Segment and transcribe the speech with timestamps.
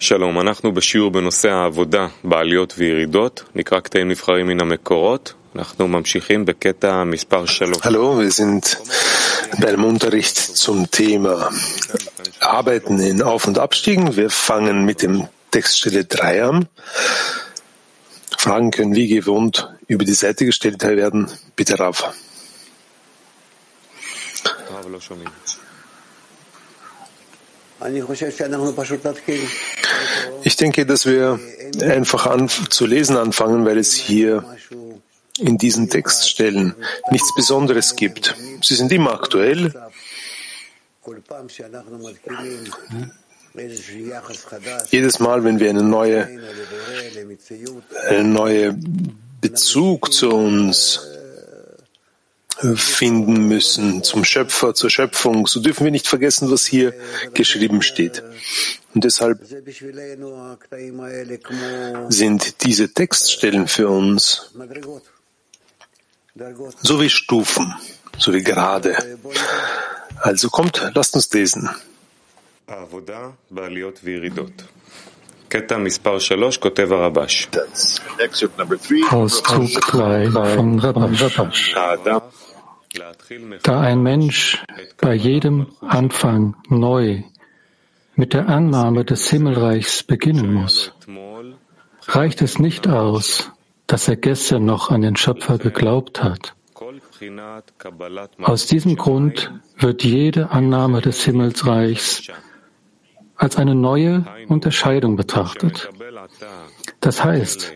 [0.00, 5.34] שלום, אנחנו בשיעור בנושא העבודה בעליות וירידות, נקרא קטעים נבחרים מן המקורות.
[5.56, 7.76] אנחנו ממשיכים בקטע מספר 3.
[7.84, 8.78] Hallo, wir sind
[9.58, 11.50] beim Unterricht zum Thema
[12.40, 14.16] Arbeiten in Auf- und Abstiegen.
[14.16, 16.68] Wir fangen mit dem Textstelle 3 an.
[18.36, 21.30] Fragen können wie gewohnt über die Seite gestellt werden.
[21.56, 22.12] Bitte Rav.
[30.43, 31.39] Ich denke, dass wir
[31.81, 34.43] einfach an, zu lesen anfangen, weil es hier
[35.39, 36.75] in diesen Textstellen
[37.09, 38.35] nichts Besonderes gibt.
[38.61, 39.73] Sie sind immer aktuell.
[44.89, 46.27] Jedes Mal, wenn wir eine neue,
[48.07, 51.01] einen neuen Bezug zu uns
[52.75, 56.93] finden müssen, zum Schöpfer, zur Schöpfung, so dürfen wir nicht vergessen, was hier
[57.33, 58.23] geschrieben steht.
[58.93, 59.39] Und deshalb
[62.09, 64.51] sind diese Textstellen für uns
[66.81, 67.73] so wie Stufen,
[68.17, 68.95] so wie Gerade.
[70.17, 71.69] Also kommt, lasst uns lesen.
[79.09, 81.75] Auszug 3 von Rabash.
[83.63, 84.63] Da ein Mensch
[84.99, 87.23] bei jedem Anfang neu
[88.15, 90.93] mit der Annahme des Himmelreichs beginnen muss,
[92.07, 93.51] reicht es nicht aus,
[93.87, 96.53] dass er gestern noch an den Schöpfer geglaubt hat.
[98.41, 102.27] Aus diesem Grund wird jede Annahme des Himmelsreichs
[103.35, 105.89] als eine neue Unterscheidung betrachtet.
[106.99, 107.75] Das heißt,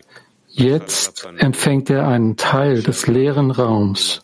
[0.58, 4.22] jetzt empfängt er einen Teil des leeren Raums,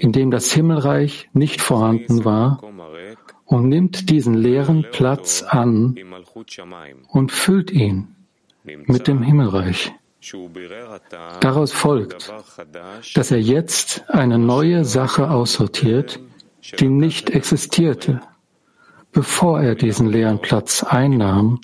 [0.00, 2.60] in dem das Himmelreich nicht vorhanden war,
[3.44, 5.96] und nimmt diesen leeren Platz an
[7.08, 8.14] und füllt ihn
[8.64, 9.92] mit dem Himmelreich.
[11.40, 12.32] Daraus folgt,
[13.14, 16.20] dass er jetzt eine neue Sache aussortiert,
[16.78, 18.20] die nicht existierte,
[19.10, 21.60] bevor er diesen leeren Platz einnahm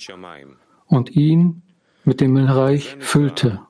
[0.87, 1.63] und ihn
[2.05, 3.61] mit dem Himmelreich füllte.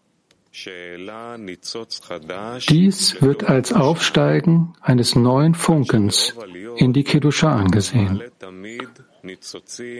[2.69, 6.34] Dies wird als Aufsteigen eines neuen Funkens
[6.76, 8.22] in die Kedusha angesehen.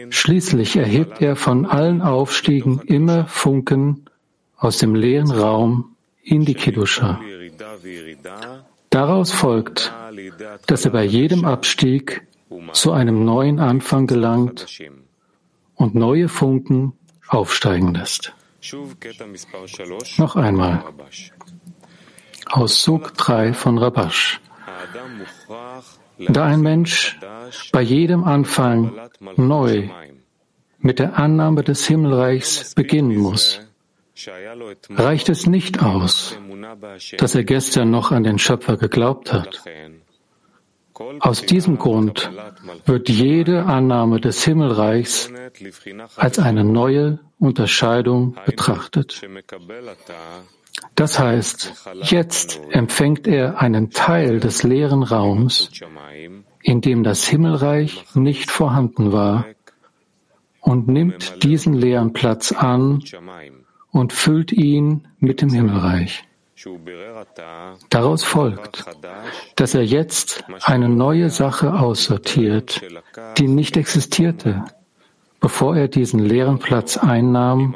[0.09, 4.05] Schließlich erhebt er von allen Aufstiegen immer Funken
[4.57, 7.21] aus dem leeren Raum in die Kedusha.
[8.89, 9.93] Daraus folgt,
[10.65, 12.27] dass er bei jedem Abstieg
[12.73, 14.67] zu einem neuen Anfang gelangt
[15.75, 16.93] und neue Funken
[17.27, 18.33] aufsteigen lässt.
[20.17, 20.83] Noch einmal.
[22.45, 24.41] Auszug 3 von Rabash.
[26.27, 27.17] Da ein Mensch
[27.71, 28.99] bei jedem Anfang
[29.37, 29.89] neu
[30.79, 33.61] mit der Annahme des Himmelreichs beginnen muss,
[34.89, 36.37] reicht es nicht aus,
[37.17, 39.63] dass er gestern noch an den Schöpfer geglaubt hat.
[41.19, 42.29] Aus diesem Grund
[42.85, 45.31] wird jede Annahme des Himmelreichs
[46.15, 49.21] als eine neue Unterscheidung betrachtet.
[50.95, 51.73] Das heißt,
[52.03, 55.71] jetzt empfängt er einen Teil des leeren Raums,
[56.61, 59.45] in dem das Himmelreich nicht vorhanden war,
[60.61, 63.01] und nimmt diesen leeren Platz an
[63.91, 66.28] und füllt ihn mit dem Himmelreich.
[67.89, 68.85] Daraus folgt,
[69.55, 72.81] dass er jetzt eine neue Sache aussortiert,
[73.37, 74.65] die nicht existierte,
[75.39, 77.75] bevor er diesen leeren Platz einnahm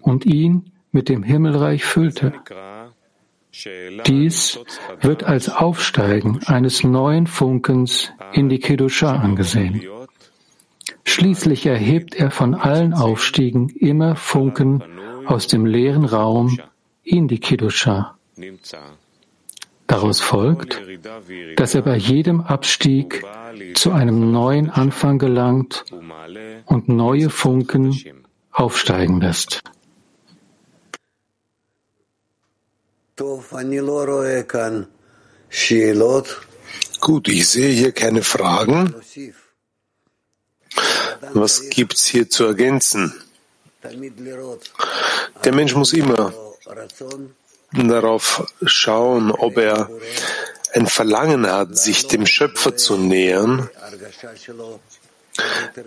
[0.00, 2.34] und ihn mit dem Himmelreich füllte.
[4.06, 4.60] Dies
[5.00, 9.82] wird als Aufsteigen eines neuen Funkens in die Kedusha angesehen.
[11.04, 14.84] Schließlich erhebt er von allen Aufstiegen immer Funken
[15.26, 16.58] aus dem leeren Raum
[17.08, 18.16] in die Kedusha.
[19.86, 20.80] Daraus folgt,
[21.56, 23.24] dass er bei jedem Abstieg
[23.74, 25.84] zu einem neuen Anfang gelangt
[26.66, 27.98] und neue Funken
[28.52, 29.62] aufsteigen lässt.
[37.00, 38.94] Gut, ich sehe hier keine Fragen.
[41.32, 43.14] Was gibt's hier zu ergänzen?
[45.44, 46.32] Der Mensch muss immer
[47.72, 49.90] darauf schauen, ob er
[50.74, 53.68] ein Verlangen hat, sich dem Schöpfer zu nähern,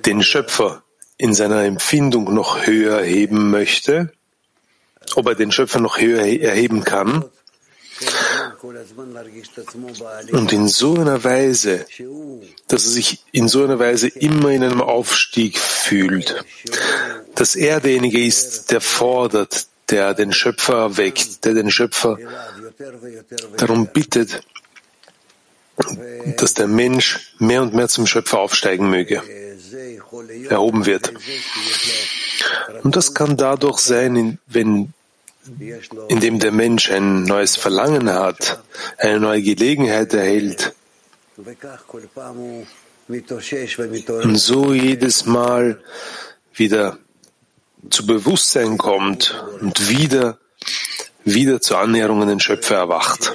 [0.06, 0.83] den Schöpfer
[1.18, 4.12] in seiner Empfindung noch höher heben möchte,
[5.16, 7.25] ob er den Schöpfer noch höher erheben kann.
[10.31, 11.86] Und in so einer Weise,
[12.68, 16.44] dass er sich in so einer Weise immer in einem Aufstieg fühlt,
[17.36, 22.18] dass er derjenige ist, der fordert, der den Schöpfer erweckt, der den Schöpfer
[23.58, 24.42] darum bittet,
[26.38, 29.22] dass der Mensch mehr und mehr zum Schöpfer aufsteigen möge,
[30.50, 31.14] erhoben wird.
[32.84, 34.94] Und das kann dadurch sein, wenn
[36.08, 38.62] indem der Mensch ein neues Verlangen hat,
[38.98, 40.76] eine neue Gelegenheit erhält
[44.24, 45.82] und so jedes Mal
[46.54, 47.00] wieder
[47.89, 50.38] zu Bewusstsein kommt und wieder,
[51.24, 53.33] wieder zur Annäherung an den Schöpfer erwacht.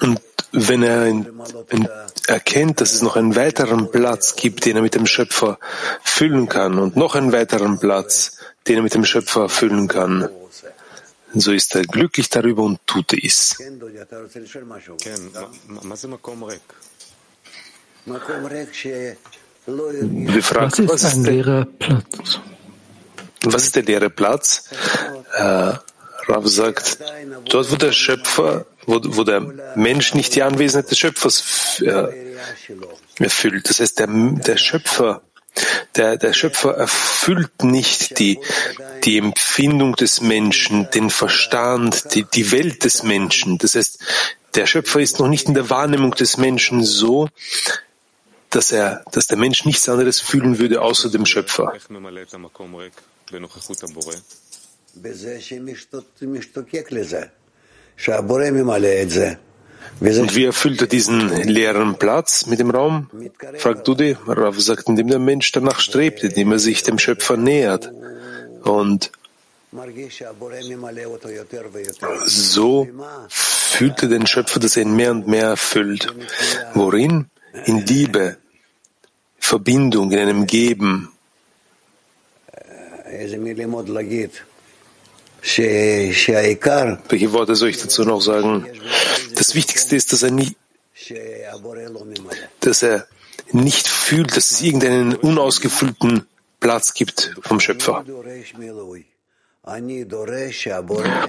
[0.00, 0.20] Und
[0.52, 1.26] wenn er in,
[1.70, 1.88] in,
[2.26, 5.58] erkennt, dass es noch einen weiteren Platz gibt, den er mit dem Schöpfer
[6.02, 10.28] füllen kann, und noch einen weiteren Platz, den er mit dem Schöpfer füllen kann,
[11.34, 13.58] so ist er glücklich darüber und tut es.
[19.68, 22.40] Wir fragen, was ist ein leerer Platz?
[23.42, 24.70] Was ist der leere Platz?
[25.34, 25.74] Äh,
[26.26, 26.98] Rav sagt,
[27.50, 29.40] dort, wo der Schöpfer, wo, wo der
[29.76, 32.08] Mensch nicht die Anwesenheit des Schöpfers äh,
[33.18, 33.68] erfüllt.
[33.68, 35.20] Das heißt, der, der Schöpfer,
[35.96, 38.38] der, der Schöpfer erfüllt nicht die,
[39.04, 43.58] die Empfindung des Menschen, den Verstand, die, die Welt des Menschen.
[43.58, 43.98] Das heißt,
[44.54, 47.28] der Schöpfer ist noch nicht in der Wahrnehmung des Menschen so,
[48.50, 51.72] dass er, dass der Mensch nichts anderes fühlen würde außer dem Schöpfer.
[60.00, 63.10] Und wie erfüllt er diesen leeren Platz mit dem Raum?
[63.58, 64.16] fragt Dudi.
[64.26, 67.90] Rav sagt, indem der Mensch danach strebt, indem er sich dem Schöpfer nähert.
[68.62, 69.10] Und
[72.26, 72.88] so
[73.28, 76.14] fühlt er den Schöpfer, dass er ihn mehr und mehr erfüllt.
[76.74, 77.26] Worin?
[77.66, 78.38] In Liebe,
[79.38, 81.12] Verbindung, in einem Geben.
[87.08, 88.66] Welche Worte soll ich dazu noch sagen?
[89.34, 90.56] Das Wichtigste ist, dass er nie,
[92.60, 93.06] dass er
[93.52, 96.26] nicht fühlt, dass es irgendeinen unausgefüllten
[96.60, 98.04] Platz gibt vom Schöpfer.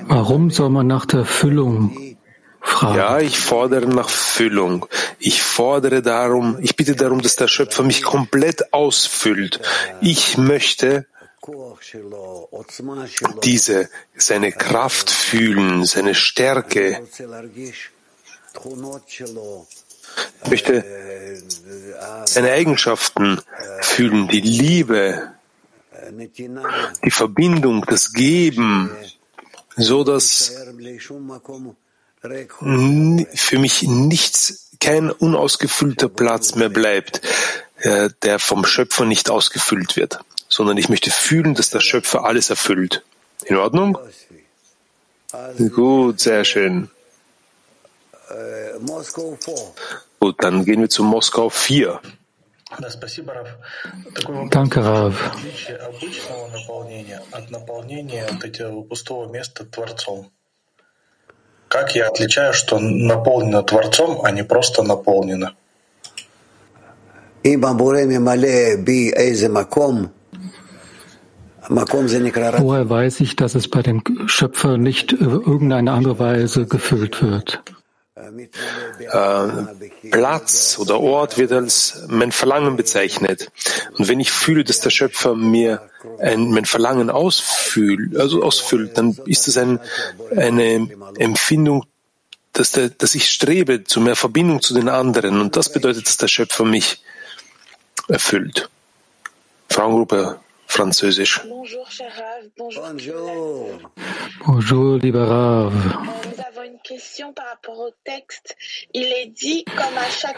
[0.07, 2.17] Warum soll man nach der Erfüllung
[2.61, 2.97] fragen?
[2.97, 4.85] Ja, ich fordere nach Füllung.
[5.19, 9.61] Ich fordere darum, ich bitte darum, dass der Schöpfer mich komplett ausfüllt.
[10.01, 11.05] Ich möchte
[13.43, 17.01] diese, seine Kraft fühlen, seine Stärke.
[20.43, 20.85] Ich möchte
[22.25, 23.41] seine Eigenschaften
[23.81, 25.31] fühlen, die Liebe,
[27.03, 28.91] die Verbindung, das Geben,
[29.75, 30.55] so dass
[32.21, 37.21] für mich nichts, kein unausgefüllter Platz mehr bleibt,
[37.77, 40.19] äh, der vom Schöpfer nicht ausgefüllt wird
[40.49, 43.03] sondern ich möchte fühlen, dass der Schöpfer alles erfüllt.
[43.45, 43.97] In Ordnung?
[45.73, 46.89] Gut, sehr schön.
[50.19, 52.01] Gut, dann gehen wir zu Moskau 4.
[54.49, 55.15] Danke, Rav.
[61.68, 65.52] Как я отличаю, что наполнено Творцом, а не просто наполнено?
[72.62, 77.62] Woher weiß ich, dass es bei dem Schöpfer nicht irgendeine andere Weise gefüllt wird?
[78.99, 83.51] Äh, Platz oder Ort wird als mein Verlangen bezeichnet.
[83.97, 89.17] Und wenn ich fühle, dass der Schöpfer mir ein, mein Verlangen ausfüllt, also ausfüllt, dann
[89.25, 89.79] ist es ein,
[90.35, 91.85] eine Empfindung,
[92.53, 95.39] dass, der, dass ich strebe zu mehr Verbindung zu den anderen.
[95.39, 97.01] Und das bedeutet, dass der Schöpfer mich
[98.07, 98.69] erfüllt.
[99.69, 101.41] Frauengruppe Französisch.
[101.49, 101.87] Bonjour,
[102.55, 103.79] Bonjour.
[104.45, 105.73] Bonjour, lieber Rav.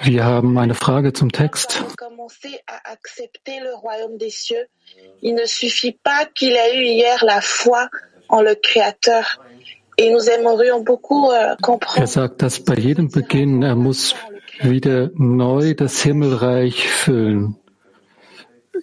[0.04, 1.84] Wir haben eine Frage zum Text.
[5.22, 7.90] Il ne suffit pas qu'il ait eu hier la foi
[8.30, 9.26] en le Créateur.
[10.00, 10.16] Euh,
[11.96, 14.16] er sagt, dass bei jedem Beginn er muss
[14.62, 17.61] wieder neu das Himmelreich füllen.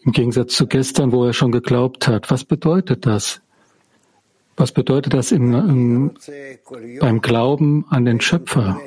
[0.05, 2.31] Im Gegensatz zu gestern, wo er schon geglaubt hat.
[2.31, 3.41] Was bedeutet das?
[4.57, 6.15] Was bedeutet das im, im,
[7.01, 8.79] beim Glauben an den Schöpfer?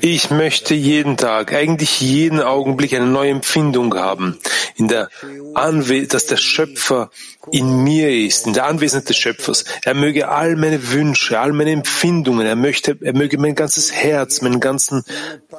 [0.00, 4.38] Ich möchte jeden Tag, eigentlich jeden Augenblick eine neue Empfindung haben,
[4.76, 5.10] in der
[5.54, 7.10] Anwe dass der Schöpfer
[7.50, 9.64] in mir ist, in der Anwesenheit des Schöpfers.
[9.84, 14.40] Er möge all meine Wünsche, all meine Empfindungen, er möchte, er möge mein ganzes Herz,
[14.40, 15.04] mein ganzen,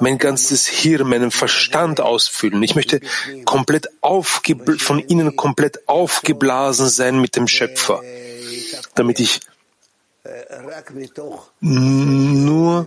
[0.00, 2.62] mein ganzes Hirn, meinen Verstand ausfüllen.
[2.64, 3.00] Ich möchte
[3.44, 3.88] komplett
[4.78, 8.02] von ihnen komplett aufgeblasen sein mit dem Schöpfer,
[8.96, 9.40] damit ich
[11.60, 12.86] nur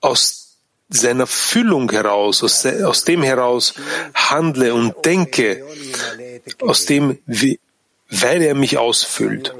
[0.00, 0.56] aus
[0.88, 3.74] seiner Füllung heraus, aus, aus dem heraus
[4.14, 5.64] handle und denke,
[6.60, 7.18] aus dem,
[8.10, 9.54] weil er mich ausfüllt.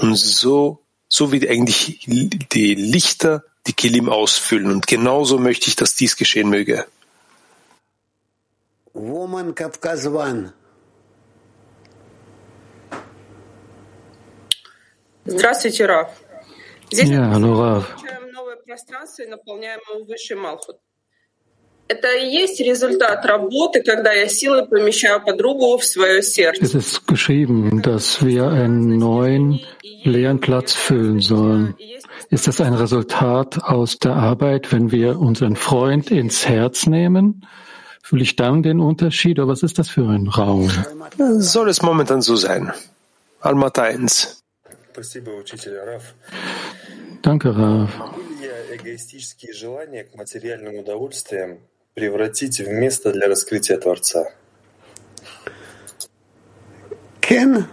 [0.00, 4.70] Und so, so wie eigentlich die Lichter die Kilim ausfüllen.
[4.70, 6.86] Und genauso möchte ich, dass dies geschehen möge.
[8.94, 10.08] Woman Kafkaz
[15.25, 16.09] Здравствуйте, Раф.
[16.91, 17.95] Здесь yeah, hallo, Раф.
[18.33, 20.77] новое пространство и наполняем его высший Малхут.
[21.87, 26.63] Это и есть результат работы, когда я силой помещаю подругу в свое сердце.
[26.63, 29.59] Es ist geschrieben, dass wir einen neuen
[30.03, 31.75] leeren Platz füllen sollen.
[32.29, 37.45] Ist das ein Resultat aus der Arbeit, wenn wir unseren Freund ins Herz nehmen?
[38.01, 40.71] Fühle ich dann den Unterschied oder was ist das für ein Raum?
[41.17, 42.71] Soll es momentan so sein?
[43.41, 44.41] Almat 1.
[47.21, 47.89] Danke, Rav.
[48.71, 51.59] эгоистические желания к материальным удовольствиям
[51.93, 54.25] превратить в место для раскрытия Творца?
[57.23, 57.67] Kann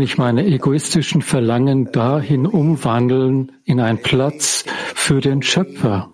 [0.00, 6.12] ich meine egoistischen Verlangen dahin umwandeln in einen Platz für den Schöpfer,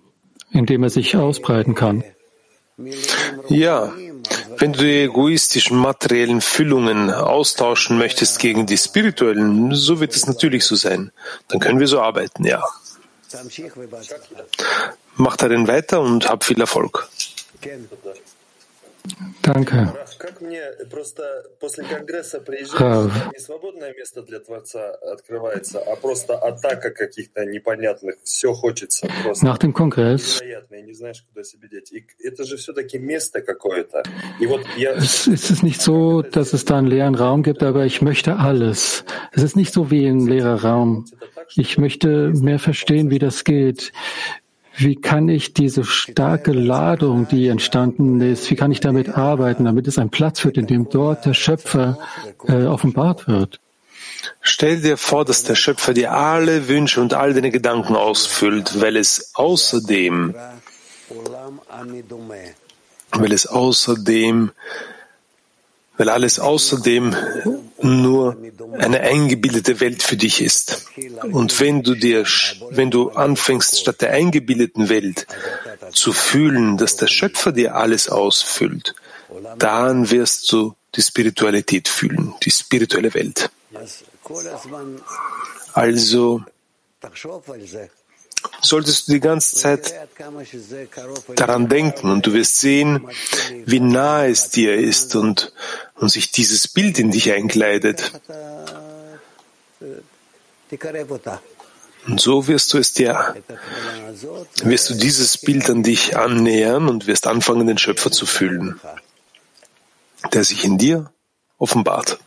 [0.53, 2.03] in dem er sich ausbreiten kann?
[3.49, 3.93] Ja,
[4.62, 10.66] wenn du die egoistischen materiellen Füllungen austauschen möchtest gegen die spirituellen, so wird es natürlich
[10.66, 11.12] so sein.
[11.48, 12.64] Dann können wir so arbeiten, ja.
[15.16, 17.10] Mach darin weiter und hab viel Erfolg.
[19.42, 19.94] Danke.
[22.80, 23.32] Rav.
[29.42, 30.42] Nach dem Kongress
[34.96, 38.38] es ist es nicht so, dass es da einen leeren Raum gibt, aber ich möchte
[38.38, 39.04] alles.
[39.32, 41.06] Es ist nicht so wie ein leerer Raum.
[41.56, 43.92] Ich möchte mehr verstehen, wie das geht.
[44.82, 49.88] Wie kann ich diese starke Ladung, die entstanden ist, wie kann ich damit arbeiten, damit
[49.88, 52.00] es einen Platz wird, in dem dort der Schöpfer
[52.48, 53.60] äh, offenbart wird?
[54.42, 58.98] Stell dir vor, dass der Schöpfer dir alle Wünsche und all deine Gedanken ausfüllt, weil
[58.98, 60.34] es außerdem,
[63.12, 64.52] weil es außerdem
[65.98, 67.16] weil alles außerdem
[67.84, 68.38] nur
[68.78, 70.88] eine eingebildete Welt für dich ist.
[71.32, 72.26] Und wenn du dir,
[72.70, 75.28] wenn du anfängst, statt der eingebildeten Welt
[75.92, 78.96] zu fühlen, dass der Schöpfer dir alles ausfüllt,
[79.58, 83.50] dann wirst du die Spiritualität fühlen, die spirituelle Welt.
[85.74, 86.44] Also
[88.62, 89.94] solltest du die ganze Zeit
[91.36, 93.08] daran denken und du wirst sehen,
[93.66, 95.54] wie nah es dir ist und,
[95.96, 98.12] und sich dieses Bild in dich einkleidet.
[102.08, 103.36] Und so wirst du es dir,
[104.64, 108.80] wirst du dieses Bild an dich annähern und wirst anfangen, den Schöpfer zu fühlen,
[110.34, 111.12] der sich in dir
[111.60, 112.20] offenbart.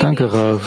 [0.00, 0.60] Danke, Rav.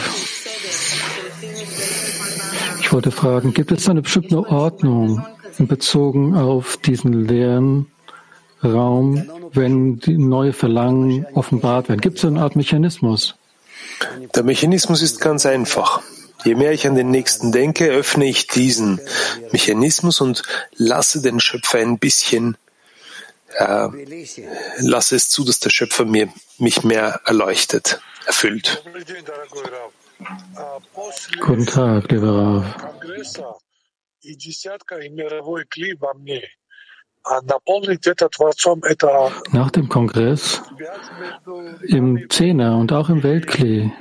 [2.80, 5.26] Ich wollte fragen, gibt es eine bestimmte Ordnung
[5.58, 7.86] in Bezug auf diesen leeren
[8.62, 12.00] Raum, wenn die neue Verlangen offenbart werden?
[12.00, 13.36] Gibt es eine Art Mechanismus?
[14.34, 16.02] Der Mechanismus ist ganz einfach.
[16.44, 19.00] Je mehr ich an den Nächsten denke, öffne ich diesen
[19.52, 20.42] Mechanismus und
[20.76, 22.56] lasse den Schöpfer ein bisschen
[23.58, 23.88] äh,
[24.78, 28.82] lasse es zu, dass der Schöpfer mir, mich mehr erleuchtet, erfüllt.
[31.40, 32.64] Guten Tag, lieber Rav.
[39.52, 40.62] Nach dem Kongress
[41.82, 43.92] im Zehner und auch im Weltklee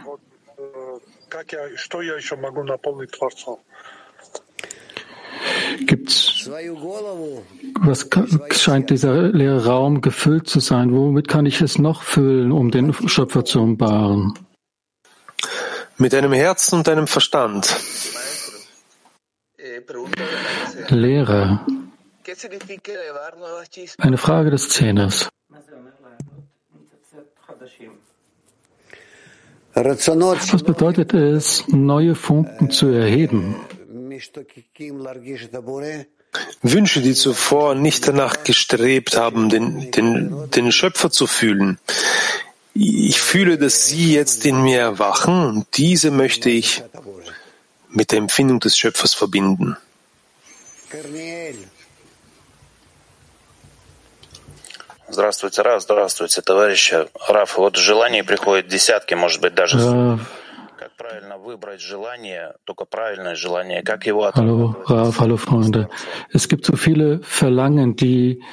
[5.85, 8.09] Gibt's, was
[8.51, 10.93] scheint dieser leere Raum gefüllt zu sein?
[10.93, 14.33] Womit kann ich es noch füllen, um den Schöpfer zu umbahren?
[15.97, 17.75] Mit deinem Herzen und deinem Verstand.
[20.89, 21.59] Lehre.
[23.97, 25.29] Eine Frage des Zehners.
[29.73, 33.55] Was bedeutet es, neue Funken zu erheben?
[36.62, 41.78] Wünsche, die zuvor nicht danach gestrebt haben, den, den, den Schöpfer zu fühlen.
[42.74, 46.82] Ich fühle, dass sie jetzt in mir erwachen und diese möchte ich
[47.90, 49.76] mit der Empfindung des Schöpfers verbinden.
[55.08, 57.06] Здравствуйте, Раф, здравствуйте, товарищи.
[57.28, 59.78] Раф, вот желаний приходит десятки, может быть, даже
[64.35, 65.89] Hallo, Raf, hallo Freunde.
[66.31, 68.43] Es gibt so viele Verlangen, die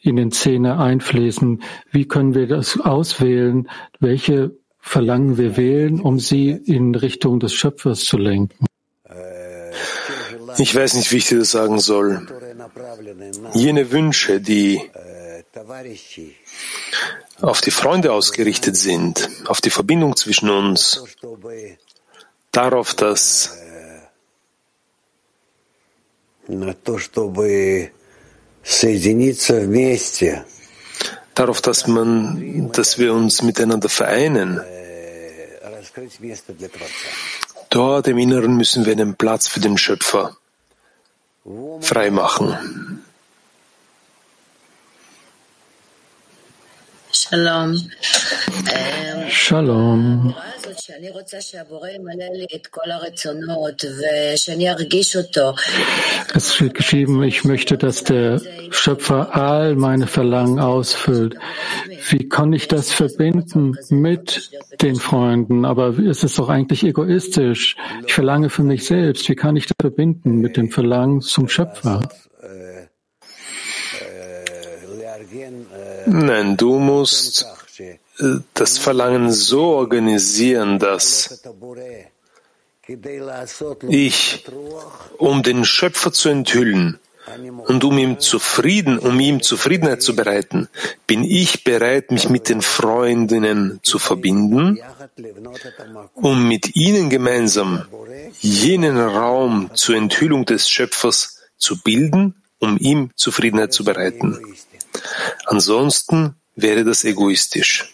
[0.00, 1.62] in den Zähne einfließen.
[1.90, 3.68] Wie können wir das auswählen?
[4.00, 8.66] Welche Verlangen wir wählen, um sie in Richtung des Schöpfers zu lenken?
[10.58, 12.26] Ich weiß nicht, wie ich dir das sagen soll.
[13.54, 14.80] Jene Wünsche, die
[17.40, 21.02] auf die Freunde ausgerichtet sind, auf die Verbindung zwischen uns,
[22.56, 23.58] darauf, dass
[31.34, 34.60] darauf, dass man, dass wir uns miteinander vereinen.
[37.70, 40.36] Dort im Inneren müssen wir einen Platz für den Schöpfer
[41.80, 42.56] freimachen.
[47.34, 47.90] Shalom.
[49.28, 50.34] Shalom.
[56.32, 61.34] Es steht geschrieben, ich möchte, dass der Schöpfer all meine Verlangen ausfüllt.
[62.08, 65.64] Wie kann ich das verbinden mit den Freunden?
[65.64, 67.74] Aber es ist doch eigentlich egoistisch.
[68.06, 69.28] Ich verlange für mich selbst.
[69.28, 72.08] Wie kann ich das verbinden mit dem Verlangen zum Schöpfer?
[76.06, 77.46] Nein, du musst
[77.78, 77.98] äh,
[78.54, 81.42] das Verlangen so organisieren, dass
[83.88, 84.44] ich,
[85.18, 87.00] um den Schöpfer zu enthüllen
[87.66, 90.68] und um ihm zufrieden, um ihm Zufriedenheit zu bereiten,
[91.06, 94.78] bin ich bereit, mich mit den Freundinnen zu verbinden,
[96.14, 97.86] um mit ihnen gemeinsam
[98.40, 104.38] jenen Raum zur Enthüllung des Schöpfers zu bilden, um ihm Zufriedenheit zu bereiten.
[105.46, 107.92] Ansonsten wäre das egoistisch.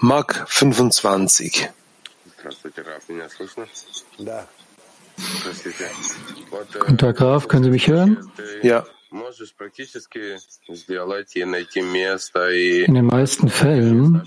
[0.00, 1.68] Mark 25.
[6.80, 8.30] Guten Tag, Graf, können Sie mich hören?
[8.62, 8.86] Ja.
[12.84, 14.22] In den meisten Fällen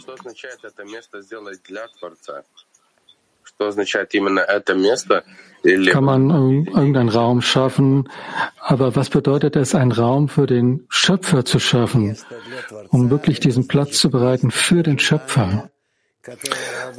[5.63, 8.09] kann man irgendeinen Raum schaffen,
[8.59, 12.17] aber was bedeutet es, einen Raum für den Schöpfer zu schaffen,
[12.89, 15.69] um wirklich diesen Platz zu bereiten für den Schöpfer?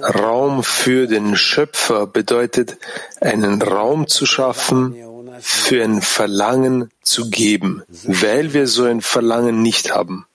[0.00, 2.78] Raum für den Schöpfer bedeutet,
[3.20, 4.96] einen Raum zu schaffen,
[5.40, 10.26] für ein Verlangen zu geben, weil wir so ein Verlangen nicht haben.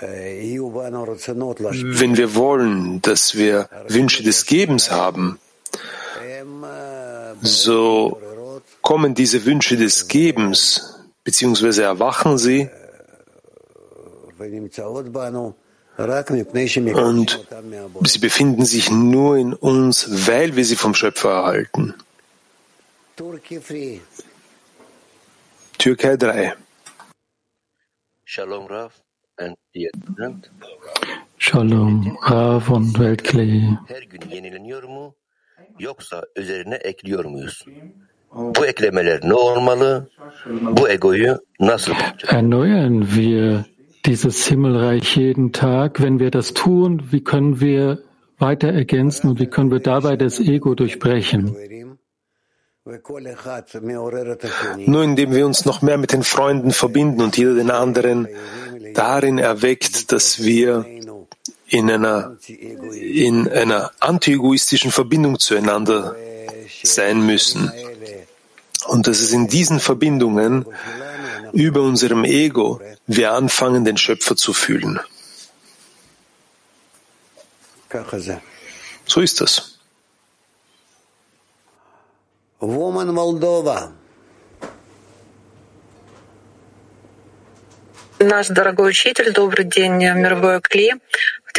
[0.00, 5.38] Wenn wir wollen, dass wir Wünsche des Gebens haben,
[7.42, 8.20] so
[8.82, 12.68] kommen diese Wünsche des Gebens, beziehungsweise erwachen sie
[16.94, 17.46] und
[18.06, 21.94] sie befinden sich nur in uns, weil wir sie vom Schöpfer erhalten.
[25.78, 26.54] Türkei 3.
[28.24, 28.92] Shalom Rav.
[31.38, 33.76] Shalom, Rav und Weltklee.
[35.80, 37.64] Yoksa üzerine ekliyor muyuz?
[38.34, 40.08] Bu eklemeler ne olmalı?
[40.46, 41.92] Bu egoyu nasıl
[42.28, 43.64] Erneuern wir
[44.04, 46.00] dieses Himmelreich jeden Tag?
[46.00, 47.98] Wenn wir das tun, wie können wir
[48.40, 51.56] weiter ergänzen und wie können wir dabei das Ego durchbrechen?
[54.86, 58.28] Nur indem wir uns noch mehr mit den Freunden verbinden und jeder den anderen
[58.94, 60.84] darin erweckt, dass wir
[61.69, 66.15] in einer, in einer antiegoistischen Verbindung zueinander
[66.83, 67.71] sein müssen.
[68.87, 70.65] Und dass es in diesen Verbindungen
[71.53, 74.99] über unserem Ego wir anfangen, den Schöpfer zu fühlen.
[79.07, 79.79] So ist das.
[82.59, 83.91] Woman Moldova.
[88.19, 90.93] Наш дорогой учитель, добрый день, мировой Кли.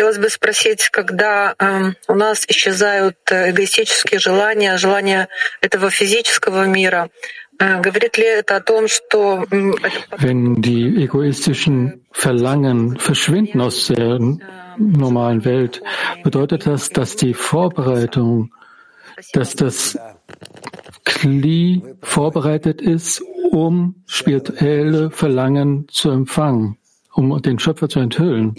[0.01, 5.29] Хотелось бы спросить, когда э, у нас исчезают эгоистические желания, желания
[5.61, 7.11] этого физического мира,
[10.19, 14.19] Wenn die egoistischen Verlangen verschwinden aus der
[14.79, 15.83] normalen Welt,
[16.23, 18.53] bedeutet das, dass die Vorbereitung,
[19.33, 19.99] dass das
[21.05, 26.77] Kli vorbereitet ist, um spirituelle Verlangen zu empfangen,
[27.15, 28.55] um den Schöpfer zu enthüllen.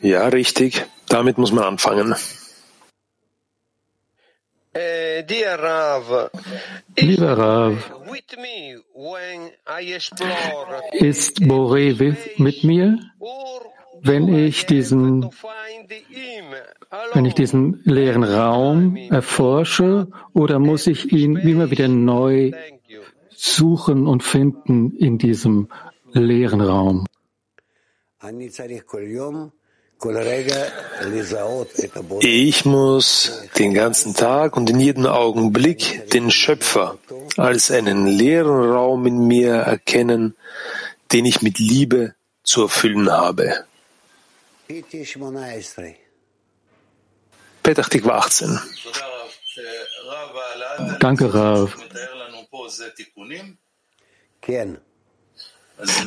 [0.00, 0.84] Ja, richtig.
[1.08, 2.14] Damit muss man anfangen.
[6.96, 7.90] Lieber Rav,
[10.92, 12.98] ist Boré mit mir,
[14.02, 15.28] wenn ich diesen,
[17.12, 22.52] wenn ich diesen leeren Raum erforsche, oder muss ich ihn immer wieder neu
[23.30, 25.68] suchen und finden in diesem
[26.12, 27.06] leeren Raum?
[32.20, 36.98] Ich muss den ganzen Tag und in jedem Augenblick den Schöpfer
[37.36, 40.36] als einen leeren Raum in mir erkennen,
[41.12, 43.64] den ich mit Liebe zu erfüllen habe.
[47.62, 48.58] Petach Tikva 18.
[51.00, 51.76] Danke, Rav.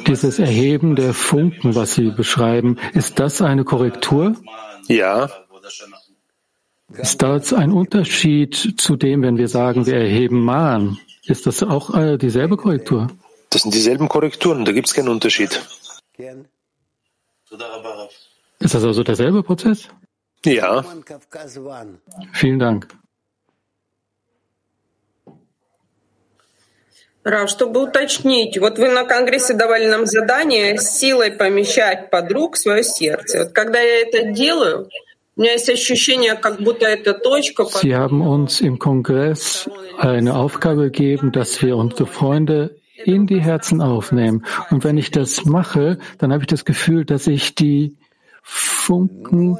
[0.08, 4.36] Dieses Erheben der Funken, was Sie beschreiben, ist das eine Korrektur?
[4.88, 5.30] Ja.
[6.94, 10.98] Ist das ein Unterschied zu dem, wenn wir sagen, wir erheben Mahn?
[11.24, 13.08] Ist das auch äh, dieselbe Korrektur?
[13.50, 15.62] Das sind dieselben Korrekturen, da gibt es keinen Unterschied.
[18.60, 19.88] Ist das also derselbe Prozess?
[20.46, 20.84] Ja.
[22.34, 22.88] Vielen Dank.
[27.25, 32.85] Рав, чтобы уточнить, вот вы на Конгрессе давали нам задание силой помещать подруг в свое
[32.85, 33.41] сердце.
[33.41, 34.89] Вот когда я это делаю,
[35.37, 37.65] у меня есть ощущение, как будто эта точка...
[37.65, 43.83] Sie haben uns im Kongress eine Aufgabe gegeben, dass wir unsere Freunde in die Herzen
[43.83, 44.47] aufnehmen.
[44.71, 47.97] Und wenn ich das mache, dann habe ich das Gefühl, dass ich die
[48.43, 49.59] Funken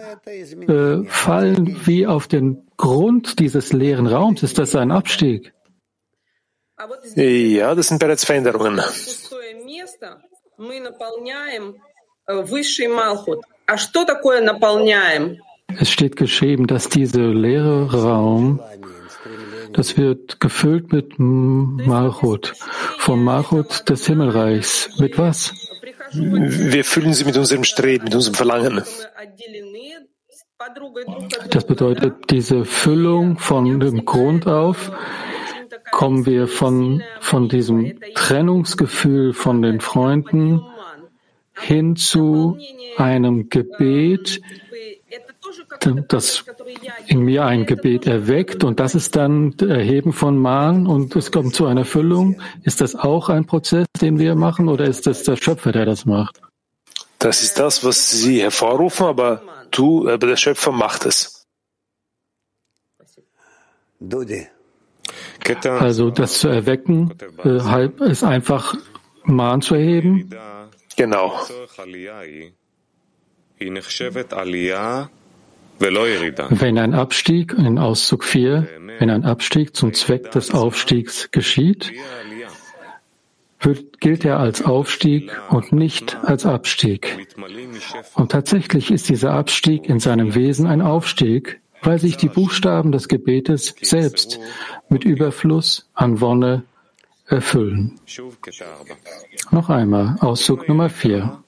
[0.69, 4.45] äh, fallen wie auf den Grund dieses leeren Raums.
[4.45, 5.53] Ist das ein Abstieg?
[7.16, 8.80] Ja, das sind bereits Veränderungen.
[15.80, 18.60] Es steht geschrieben, dass dieser leere Raum,
[19.74, 22.54] das wird gefüllt mit Malchut,
[22.98, 24.90] vom Malchut des Himmelreichs.
[25.00, 25.54] Mit was?
[26.14, 28.84] Wir füllen sie mit unserem Streben, mit unserem Verlangen.
[31.50, 34.92] Das bedeutet, diese Füllung von dem Grund auf
[35.92, 40.66] kommen wir von, von diesem Trennungsgefühl von den Freunden
[41.60, 42.58] hin zu
[42.98, 44.42] einem Gebet,
[46.08, 46.46] das
[47.08, 51.56] in mir ein Gebet erweckt und das ist dann Erheben von Mahn und es kommt
[51.56, 52.42] zu einer Füllung.
[52.64, 56.06] Ist das auch ein Prozess, den wir machen oder ist das der Schöpfer, der das
[56.06, 56.42] macht?
[57.20, 61.46] Das ist das, was Sie hervorrufen, aber du, aber der Schöpfer macht es.
[64.00, 64.48] Dudi.
[65.80, 68.76] Also das zu erwecken, äh, ist einfach
[69.24, 70.30] Mahn zu erheben.
[70.98, 71.40] Genau.
[76.50, 78.68] Wenn ein Abstieg, in Auszug 4,
[79.00, 81.92] wenn ein Abstieg zum Zweck des Aufstiegs geschieht,
[83.60, 87.28] wird, gilt er als Aufstieg und nicht als Abstieg.
[88.16, 93.08] Und tatsächlich ist dieser Abstieg in seinem Wesen ein Aufstieg, weil sich die Buchstaben des
[93.08, 94.40] Gebetes selbst
[94.90, 96.64] mit Überfluss an Wonne
[97.26, 98.00] erfüllen.
[99.52, 101.40] Noch einmal, Auszug Nummer vier.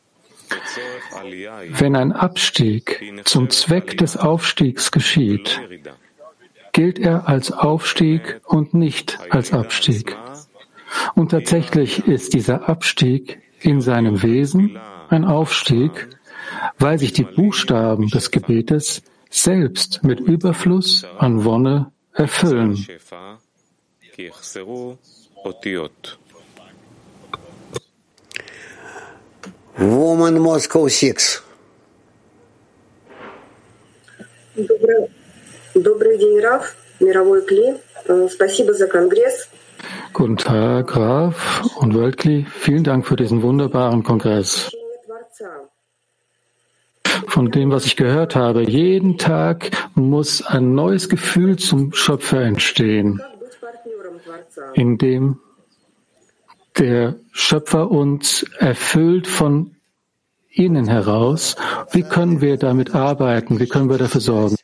[1.69, 5.61] Wenn ein Abstieg zum Zweck des Aufstiegs geschieht,
[6.71, 10.15] gilt er als Aufstieg und nicht als Abstieg.
[11.15, 14.77] Und tatsächlich ist dieser Abstieg in seinem Wesen
[15.09, 16.09] ein Aufstieg,
[16.79, 19.01] weil sich die Buchstaben des Gebetes
[19.32, 22.76] selbst mit Überfluss an Wonne erfüllen.
[29.76, 31.42] Woman Moscow 6.
[34.56, 35.08] Добрый,
[35.74, 37.76] добрый день, Раф, мировой Кли.
[38.28, 39.48] Спасибо за конгресс.
[40.12, 42.44] Guten Tag, Graf und Weltkli.
[42.60, 44.68] Vielen Dank für diesen wunderbaren Kongress
[47.33, 48.61] von dem, was ich gehört habe.
[48.61, 53.23] Jeden Tag muss ein neues Gefühl zum Schöpfer entstehen,
[54.75, 55.39] in dem
[56.77, 59.75] der Schöpfer uns erfüllt von
[60.51, 61.55] innen heraus.
[61.91, 63.59] Wie können wir damit arbeiten?
[63.59, 64.55] Wie können wir dafür sorgen?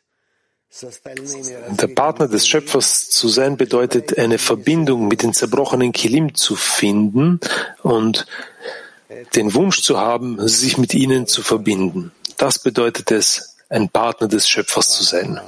[1.70, 7.40] Der Partner des Schöpfers zu sein bedeutet, eine Verbindung mit den zerbrochenen Kilim zu finden
[7.82, 8.26] und
[9.34, 12.12] den Wunsch zu haben, sich mit ihnen zu verbinden.
[12.36, 15.40] Das bedeutet es, ein Partner des Schöpfers zu sein.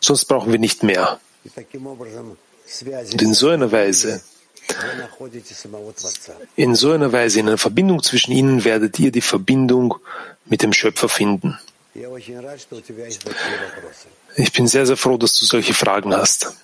[0.00, 1.20] Sonst brauchen wir nicht mehr.
[3.12, 4.20] Und in so einer Weise,
[6.56, 9.96] in so einer Weise, in einer Verbindung zwischen ihnen werdet ihr die Verbindung
[10.46, 11.58] mit dem Schöpfer finden.
[14.36, 16.54] Ich bin sehr, sehr froh, dass du solche Fragen hast.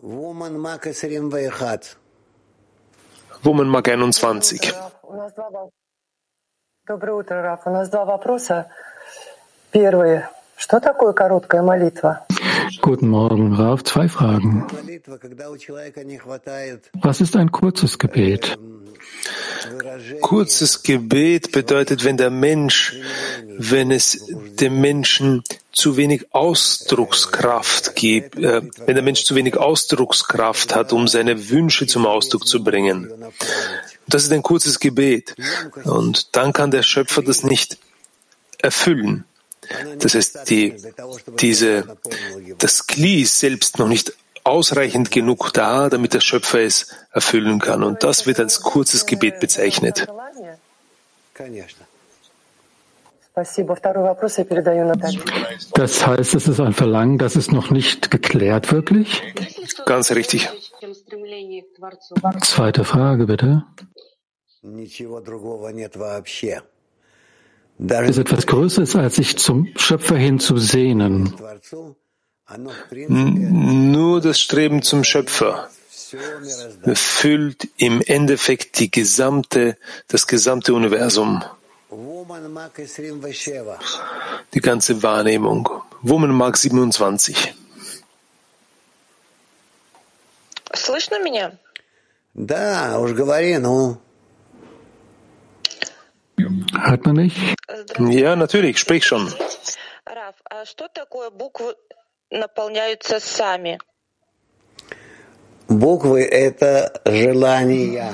[0.00, 2.01] Woman Mark 21.
[6.87, 7.61] Доброе утро, Раф.
[7.65, 8.69] У нас два вопроса.
[9.71, 10.23] Первый.
[10.55, 12.25] Что такое короткая молитва?
[12.81, 13.83] Guten Morgen, Raf.
[13.83, 14.65] Zwei Fragen.
[17.01, 18.57] Was ist ein kurzes Gebet?
[20.20, 22.96] Kurzes Gebet bedeutet, wenn der Mensch,
[23.58, 24.24] wenn es
[24.60, 31.08] dem Menschen zu wenig Ausdruckskraft gibt, äh, wenn der Mensch zu wenig Ausdruckskraft hat, um
[31.08, 33.10] seine Wünsche zum Ausdruck zu bringen.
[34.06, 35.34] Das ist ein kurzes Gebet.
[35.84, 37.78] Und dann kann der Schöpfer das nicht
[38.58, 39.24] erfüllen.
[39.98, 40.74] Das heißt, die,
[41.40, 41.96] diese,
[42.58, 44.12] das ist selbst noch nicht
[44.44, 47.82] ausreichend genug da, damit der Schöpfer es erfüllen kann.
[47.82, 50.06] Und das wird als kurzes Gebet bezeichnet.
[55.74, 59.22] Das heißt, es ist ein Verlangen, das ist noch nicht geklärt, wirklich?
[59.86, 60.50] Ganz richtig.
[62.42, 63.64] Zweite Frage, bitte.
[67.78, 71.34] Ist etwas Größeres, als sich zum Schöpfer hin zu sehnen.
[72.49, 75.69] Nur das Streben zum Schöpfer
[76.93, 81.43] füllt im Endeffekt die gesamte, das gesamte Universum.
[84.53, 85.69] Die ganze Wahrnehmung.
[86.01, 87.53] Woman Mark 27.
[90.73, 91.57] Слышно меня?
[92.33, 93.97] Да, уж говори, ну.
[96.37, 97.33] Hört man mich?
[97.97, 99.33] Ja, natürlich, sprich schon.
[100.05, 101.75] Раф, а что такое буквы
[102.31, 103.79] наполняются сами?
[105.69, 108.13] Буквы — это желания.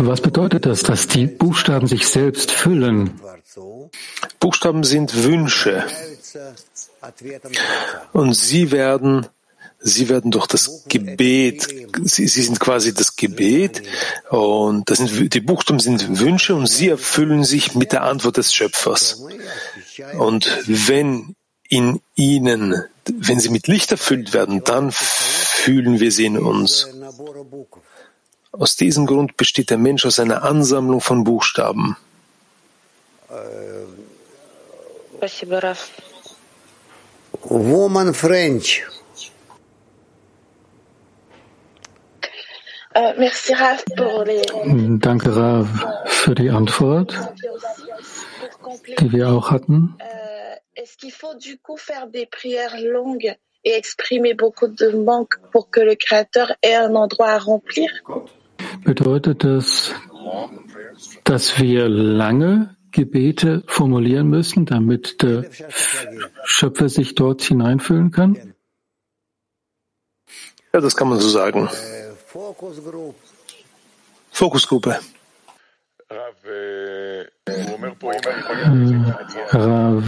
[0.00, 3.18] Was bedeutet das, dass die Buchstaben sich selbst füllen?
[4.38, 5.84] Buchstaben sind Wünsche.
[8.12, 9.26] Und sie werden
[9.78, 11.68] Sie werden durch das Gebet,
[12.04, 13.82] sie, sie, sind quasi das Gebet
[14.30, 18.54] und das sind, die Buchstaben sind Wünsche und sie erfüllen sich mit der Antwort des
[18.54, 19.22] Schöpfers.
[20.18, 21.36] Und wenn
[21.71, 26.89] in ihnen, wenn sie mit Licht erfüllt werden, dann fühlen wir sie in uns.
[28.51, 31.95] Aus diesem Grund besteht der Mensch aus einer Ansammlung von Buchstaben.
[37.43, 38.83] Woman French.
[42.93, 43.13] Äh,
[44.99, 45.67] Danke, Rav,
[46.05, 47.17] für die Antwort,
[48.99, 49.95] die wir auch hatten.
[50.73, 55.69] Est-ce qu'il faut du coup faire des prières longues et exprimer beaucoup de manque pour
[55.69, 57.89] que le Créateur ait un endroit à remplir?
[58.85, 59.93] Bedeutet das,
[61.23, 65.45] dass wir lange Gebete formulieren müssen, damit der
[66.43, 68.53] Schöpfer sich dort hineinfühlen kann?
[70.73, 71.69] Ja, das kann man so sagen.
[74.31, 74.99] Fokusgruppe.
[79.49, 80.03] Rav,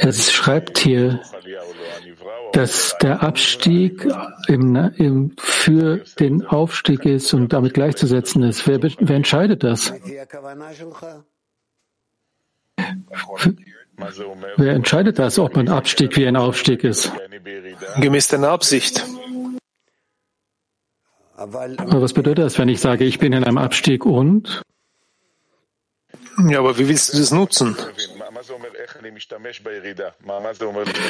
[0.00, 1.20] es schreibt hier,
[2.52, 4.06] dass der Abstieg
[4.48, 8.66] im, im, für den Aufstieg ist und damit gleichzusetzen ist.
[8.66, 9.92] Wer, wer entscheidet das?
[14.56, 17.12] Wer entscheidet das, ob ein Abstieg wie ein Aufstieg ist?
[18.00, 19.04] Gemäß deiner Absicht.
[21.36, 24.62] Aber was bedeutet das, wenn ich sage, ich bin in einem Abstieg und?
[26.48, 27.76] Ja, aber wie willst du das nutzen?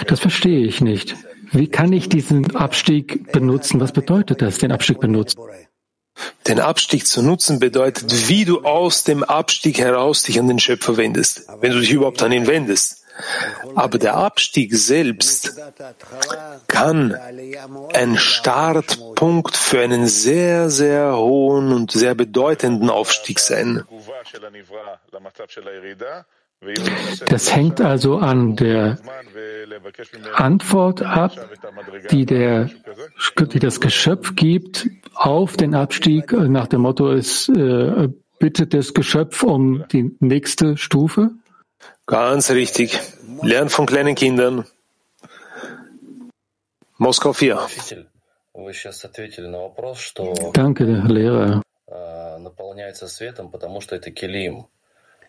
[0.06, 1.16] Das verstehe ich nicht.
[1.52, 3.80] Wie kann ich diesen Abstieg benutzen?
[3.80, 5.40] Was bedeutet das, den Abstieg benutzen?
[6.46, 10.96] Den Abstieg zu nutzen bedeutet, wie du aus dem Abstieg heraus dich an den Schöpfer
[10.96, 13.05] wendest, wenn du dich überhaupt an ihn wendest.
[13.74, 15.60] Aber der Abstieg selbst
[16.68, 17.14] kann
[17.94, 23.84] ein Startpunkt für einen sehr, sehr hohen und sehr bedeutenden Aufstieg sein.
[27.28, 28.98] Das hängt also an der
[30.34, 31.32] Antwort ab,
[32.10, 32.70] die, der,
[33.52, 39.42] die das Geschöpf gibt auf den Abstieg nach dem Motto, es äh, bittet das Geschöpf
[39.42, 41.30] um die nächste Stufe?
[42.06, 42.98] Ganz richtig.
[43.42, 44.64] Lern von kleinen Kindern.
[46.98, 47.68] Moskau 4.
[50.54, 51.62] Danke, Lehrer.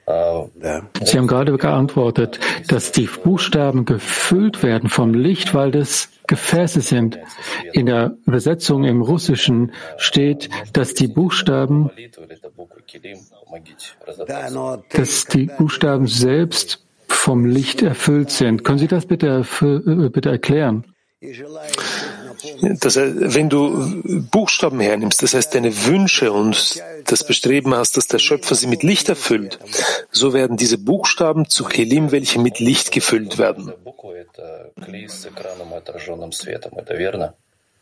[0.07, 2.39] Sie haben gerade geantwortet,
[2.69, 7.19] dass die Buchstaben gefüllt werden vom Licht, weil das Gefäße sind.
[7.73, 11.91] In der Übersetzung im Russischen steht, dass die Buchstaben,
[14.93, 18.63] dass die Buchstaben selbst vom Licht erfüllt sind.
[18.63, 20.85] Können Sie das bitte, äh, bitte erklären?
[22.61, 28.07] Das heißt, wenn du Buchstaben hernimmst, das heißt deine Wünsche und das Bestreben hast, dass
[28.07, 29.59] der Schöpfer sie mit Licht erfüllt,
[30.11, 33.73] so werden diese Buchstaben zu Kelim, welche mit Licht gefüllt werden.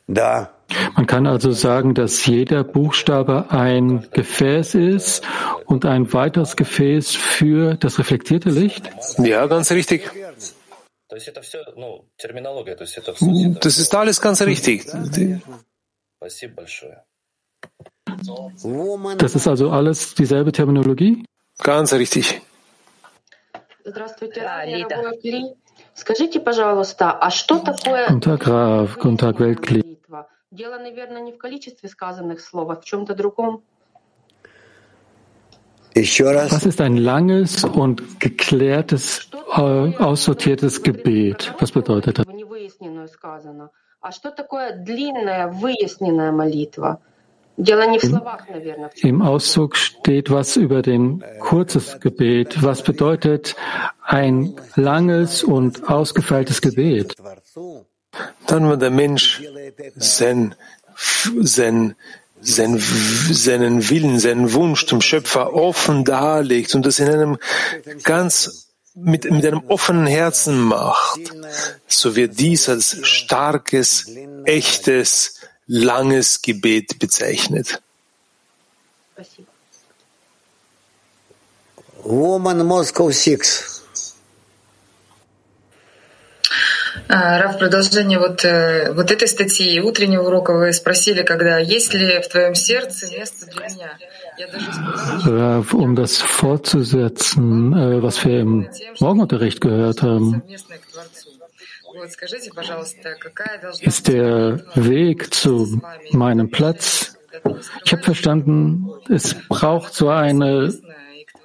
[0.07, 5.23] Man kann also sagen, dass jeder Buchstabe ein Gefäß ist
[5.65, 8.89] und ein weiteres Gefäß für das reflektierte Licht?
[9.17, 10.11] Ja, ganz richtig.
[11.15, 13.25] То есть это все, ну, терминология, то есть это все...
[13.25, 14.83] Ну, то есть alles ganz richtig.
[16.17, 17.05] Спасибо большое.
[19.17, 21.25] Das ist also alles dieselbe Terminologie?
[21.63, 22.41] Ganz richtig.
[23.85, 25.13] Здравствуйте, да, Лида.
[25.93, 28.09] Скажите, пожалуйста, а что такое...
[28.09, 28.97] Guten Tag, Rav.
[28.97, 29.97] Guten Tag, Weltkrieg.
[30.51, 33.63] Дело, наверное, не в количестве сказанных слов, а в чем-то другом.
[35.95, 41.55] Was ist ein langes und geklärtes, äh, aussortiertes Gebet?
[41.59, 42.25] Was bedeutet das?
[49.01, 52.61] Im Auszug steht was über den kurzes Gebet.
[52.61, 53.55] Was bedeutet
[54.03, 57.15] ein langes und ausgefeiltes Gebet?
[58.47, 59.41] Dann, wenn der Mensch
[59.95, 60.55] sein,
[60.95, 61.95] sein
[62.47, 62.81] sein,
[63.31, 67.37] seinen Willen, seinen Wunsch zum Schöpfer offen darlegt und das in einem
[68.03, 71.19] ganz mit, mit einem offenen Herzen macht,
[71.87, 74.09] so wird dies als starkes,
[74.45, 77.81] echtes, langes Gebet bezeichnet.
[82.03, 83.84] Woman Moscow 6.
[87.08, 92.54] Рав, продолжение вот, вот этой статьи утреннего урока вы спросили, когда есть ли в твоем
[92.54, 93.98] сердце место для меня.
[95.26, 100.42] Rav, um das fortzusetzen, was wir im Morgenunterricht gehört haben,
[103.80, 105.80] ist der Weg zu
[106.12, 107.18] meinem Platz.
[107.84, 110.72] Ich habe verstanden, es braucht so eine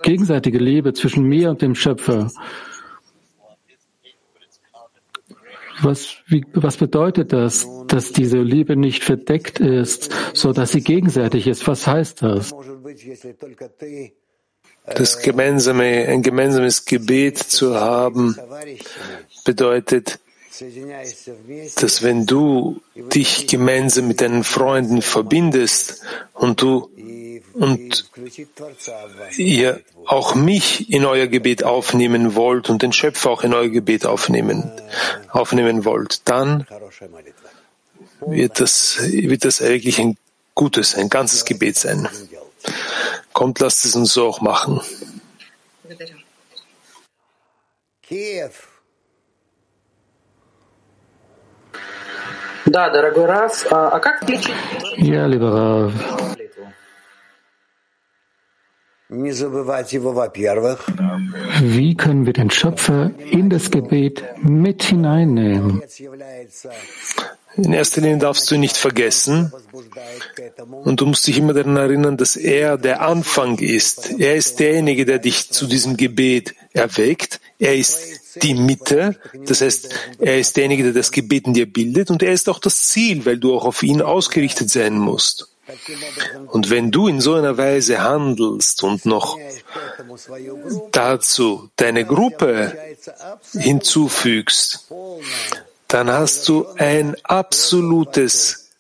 [0.01, 2.31] gegenseitige Liebe zwischen mir und dem Schöpfer.
[5.82, 11.46] Was, wie, was bedeutet das, dass diese Liebe nicht verdeckt ist, so dass sie gegenseitig
[11.46, 11.66] ist?
[11.66, 12.54] Was heißt das?
[14.84, 18.36] Das gemeinsame, ein gemeinsames Gebet zu haben,
[19.44, 20.20] bedeutet,
[21.76, 26.02] dass wenn du dich gemeinsam mit deinen Freunden verbindest
[26.34, 26.90] und du
[27.54, 28.08] und
[29.36, 34.06] ihr auch mich in euer Gebet aufnehmen wollt und den Schöpfer auch in euer Gebet
[34.06, 34.70] aufnehmen,
[35.28, 36.66] aufnehmen wollt, dann
[38.20, 40.16] wird das, wird das eigentlich ein
[40.54, 42.08] gutes, ein ganzes Gebet sein.
[43.32, 44.80] Kommt, lasst es uns so auch machen.
[48.02, 48.69] Kiew.
[54.96, 55.92] Ja, lieber Rav.
[61.62, 65.82] Wie können wir den Schöpfer in das Gebet mit hineinnehmen?
[67.56, 69.52] In erster Linie darfst du ihn nicht vergessen
[70.84, 74.18] und du musst dich immer daran erinnern, dass er der Anfang ist.
[74.18, 77.40] Er ist derjenige, der dich zu diesem Gebet erweckt.
[77.58, 79.88] Er ist die Mitte, das heißt,
[80.20, 83.26] er ist derjenige, der das Gebet in dir bildet und er ist auch das Ziel,
[83.26, 85.48] weil du auch auf ihn ausgerichtet sein musst.
[86.48, 89.38] Und wenn du in so einer Weise handelst und noch
[90.92, 92.76] dazu deine Gruppe
[93.52, 94.88] hinzufügst,
[95.92, 98.70] dann hast du ein absolutes,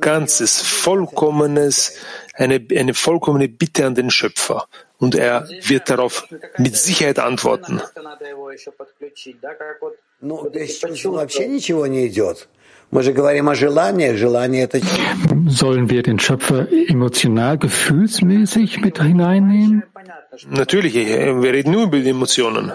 [0.00, 1.96] ganzes, vollkommenes,
[2.34, 4.66] eine, eine vollkommene Bitte an den Schöpfer.
[4.98, 6.26] Und er wird darauf
[6.56, 7.80] mit Sicherheit antworten.
[12.90, 13.16] Sollen
[15.90, 19.82] wir den Schöpfer emotional, gefühlsmäßig mit hineinnehmen?
[20.48, 22.72] Natürlich, wir reden nur über die Emotionen.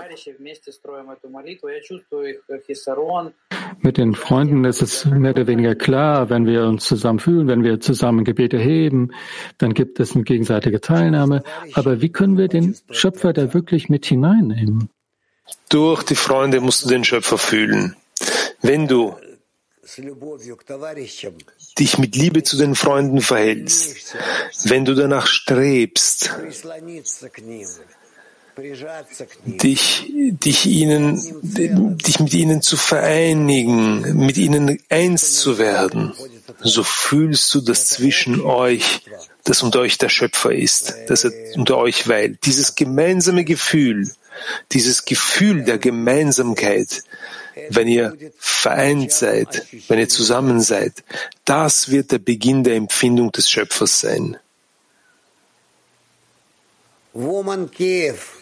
[3.81, 7.63] Mit den Freunden ist es mehr oder weniger klar, wenn wir uns zusammen fühlen, wenn
[7.63, 9.11] wir zusammen Gebete heben,
[9.57, 11.43] dann gibt es eine gegenseitige Teilnahme.
[11.73, 14.89] Aber wie können wir den Schöpfer da wirklich mit hineinnehmen?
[15.69, 17.95] Durch die Freunde musst du den Schöpfer fühlen.
[18.61, 19.15] Wenn du
[21.77, 24.15] dich mit Liebe zu den Freunden verhältst,
[24.63, 26.31] wenn du danach strebst,
[29.45, 36.13] dich, dich, ihnen, dich mit ihnen zu vereinigen, mit ihnen eins zu werden,
[36.61, 39.01] so fühlst du, dass zwischen euch,
[39.43, 42.45] dass unter euch der Schöpfer ist, dass er unter euch weilt.
[42.45, 44.09] Dieses gemeinsame Gefühl,
[44.71, 47.03] dieses Gefühl der Gemeinsamkeit,
[47.70, 51.04] wenn ihr vereint seid, wenn ihr zusammen seid,
[51.44, 54.38] das wird der Beginn der Empfindung des Schöpfers sein.
[57.12, 58.38] Woman Kiev.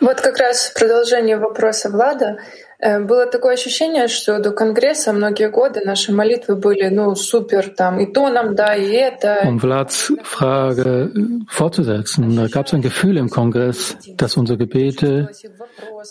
[0.00, 2.38] Вот как раз продолжение вопроса Влада.
[2.80, 8.12] Было такое ощущение, что до Конгресса многие годы наши молитвы были, ну, супер, там, и
[8.12, 9.40] то нам да, и это.
[9.44, 11.10] Um Vlads Frage
[11.48, 15.30] fortzusetzen, da gab es ein Gefühl im Kongress, dass unsere Gebete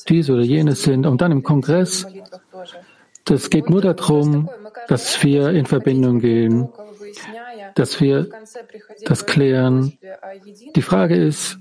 [0.10, 1.06] dies oder jenes sind.
[1.06, 2.08] Und dann im Kongress,
[3.26, 4.50] das geht nur darum,
[4.88, 6.70] dass wir in Verbindung gehen,
[7.76, 8.28] dass wir
[9.06, 9.98] das klären.
[10.76, 11.58] Die Frage ist,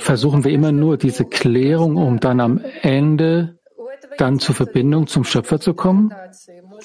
[0.00, 3.58] versuchen wir immer nur diese Klärung, um dann am Ende
[4.18, 6.12] dann zur Verbindung zum Schöpfer zu kommen?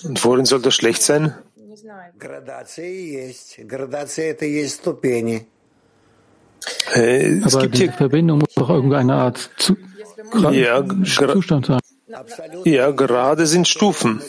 [0.04, 1.34] Und worin soll das schlecht sein?
[6.94, 9.76] Äh, Aber die Verbindung muss doch irgendeine Art zu,
[10.52, 11.80] ja, Zustand sein.
[12.64, 14.22] Ja, gerade sind Stufen.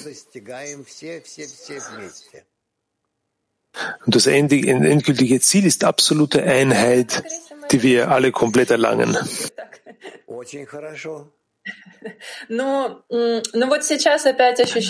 [4.05, 7.23] Und das endgültige Ziel ist absolute Einheit,
[7.71, 9.17] die wir alle komplett erlangen.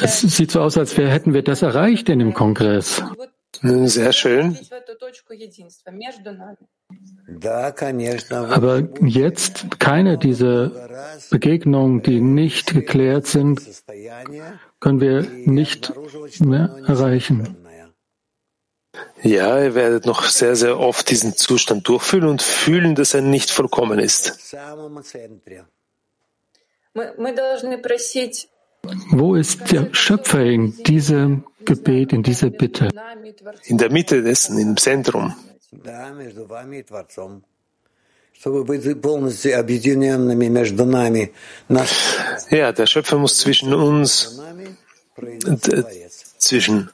[0.03, 3.03] Es sieht so aus, als hätten wir das erreicht in dem Kongress.
[3.63, 4.59] Sehr schön.
[8.51, 10.71] Aber jetzt keine dieser
[11.31, 13.63] Begegnungen, die nicht geklärt sind,
[14.81, 15.93] können wir nicht
[16.41, 17.57] mehr erreichen.
[19.23, 23.51] Ja, ihr werdet noch sehr, sehr oft diesen Zustand durchfühlen und fühlen, dass er nicht
[23.51, 24.55] vollkommen ist.
[29.11, 32.89] Wo ist der Schöpfer in diesem Gebet, in dieser Bitte?
[33.65, 35.35] In der Mitte dessen, im Zentrum.
[42.51, 44.41] Ja, der Schöpfer muss zwischen uns,
[46.39, 46.91] zwischen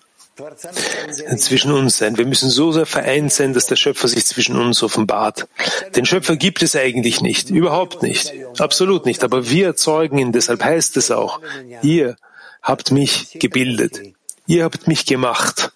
[1.37, 2.17] zwischen uns sein.
[2.17, 5.47] Wir müssen so sehr vereint sein, dass der Schöpfer sich zwischen uns offenbart.
[5.95, 9.25] Den Schöpfer gibt es eigentlich nicht, überhaupt nicht, absolut nicht.
[9.25, 11.41] Aber wir erzeugen ihn, deshalb heißt es auch,
[11.83, 12.17] ihr
[12.63, 14.01] habt mich gebildet,
[14.47, 15.73] ihr habt mich gemacht.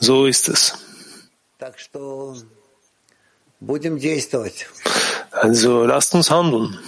[0.00, 0.78] So ist es.
[5.30, 6.78] Also lasst uns handeln.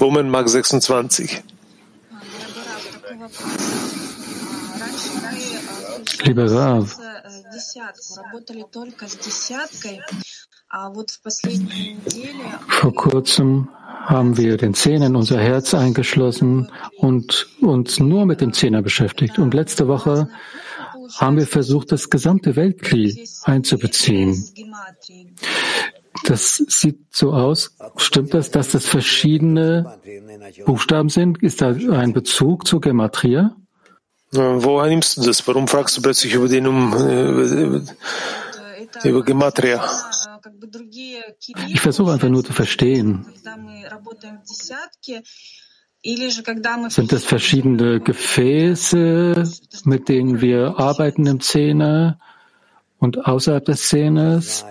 [0.00, 1.42] Woman Mark 26.
[6.22, 6.96] Lieber Rav,
[12.68, 13.68] vor kurzem
[14.06, 19.38] haben wir den Zehner unser Herz eingeschlossen und uns nur mit dem Zehner beschäftigt.
[19.38, 20.30] Und letzte Woche
[21.18, 24.42] haben wir versucht, das gesamte Weltkli einzubeziehen.
[26.24, 27.76] Das sieht so aus.
[27.96, 29.98] Stimmt das, dass das verschiedene
[30.66, 31.42] Buchstaben sind?
[31.42, 33.56] Ist da ein Bezug zur Gematria?
[34.32, 35.46] Woher nimmst du das?
[35.46, 37.82] Warum fragst du plötzlich über den um über,
[39.02, 39.84] über Gematria?
[41.68, 43.26] Ich versuche einfach nur zu verstehen.
[46.88, 49.44] Sind das verschiedene Gefäße,
[49.84, 52.18] mit denen wir arbeiten im Zehner
[52.98, 54.64] und außerhalb des Zehners?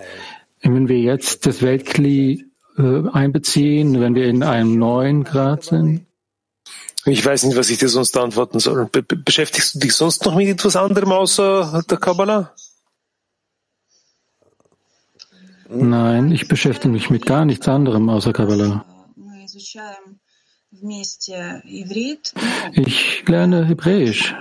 [0.62, 2.44] Wenn wir jetzt das Weltkli
[2.76, 6.06] äh, einbeziehen, wenn wir in einem neuen Grad sind?
[7.06, 8.86] Ich weiß nicht, was ich dir sonst antworten soll.
[8.86, 12.54] Be beschäftigst du dich sonst noch mit etwas anderem außer der Kabbalah?
[15.72, 18.84] Nein, ich beschäftige mich mit gar nichts anderem außer Kabbalah.
[22.72, 24.34] Ich lerne Hebräisch.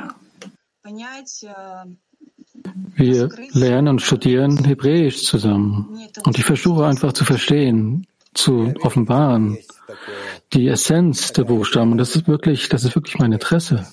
[2.95, 6.07] Wir lernen und studieren Hebräisch zusammen.
[6.23, 9.57] Und ich versuche einfach zu verstehen, zu offenbaren,
[10.53, 11.91] die Essenz der Buchstaben.
[11.91, 13.87] Und das ist wirklich, das ist wirklich mein Interesse.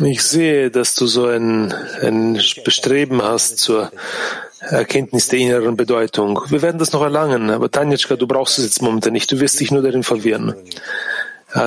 [0.00, 3.90] Ich sehe, dass du so ein, ein Bestreben hast zur
[4.60, 6.40] Erkenntnis der inneren Bedeutung.
[6.48, 9.30] Wir werden das noch erlangen, aber Tanjatschka, du brauchst es jetzt momentan nicht.
[9.32, 10.54] Du wirst dich nur darin verwirren.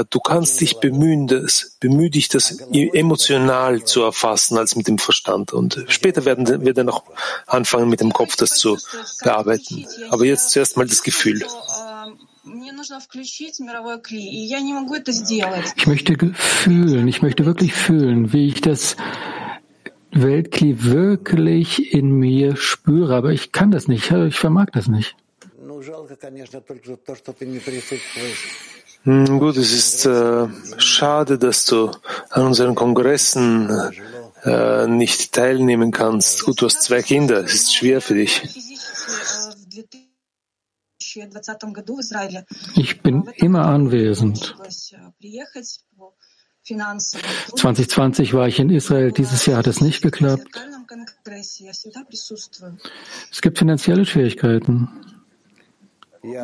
[0.10, 5.54] Du kannst dich bemühen, das, bemühe dich, das emotional zu erfassen als mit dem Verstand.
[5.54, 7.04] Und später werden wir dann noch
[7.46, 8.78] anfangen, mit dem Kopf das zu
[9.24, 9.86] bearbeiten.
[10.10, 11.46] Aber jetzt zuerst mal das Gefühl.
[15.76, 18.96] Ich möchte fühlen, ich möchte wirklich fühlen, wie ich das
[20.12, 25.16] Weltkli wirklich in mir spüre, aber ich kann das nicht, ich vermag das nicht.
[29.06, 30.48] Hm, gut, es ist äh,
[30.78, 31.92] schade, dass du
[32.32, 33.70] an unseren Kongressen
[34.44, 36.44] äh, nicht teilnehmen kannst.
[36.44, 38.42] Gut, du hast zwei Kinder, es ist schwer für dich.
[42.76, 44.56] Ich bin immer anwesend.
[47.56, 50.48] 2020 war ich in Israel, dieses Jahr hat es nicht geklappt.
[53.32, 55.15] Es gibt finanzielle Schwierigkeiten.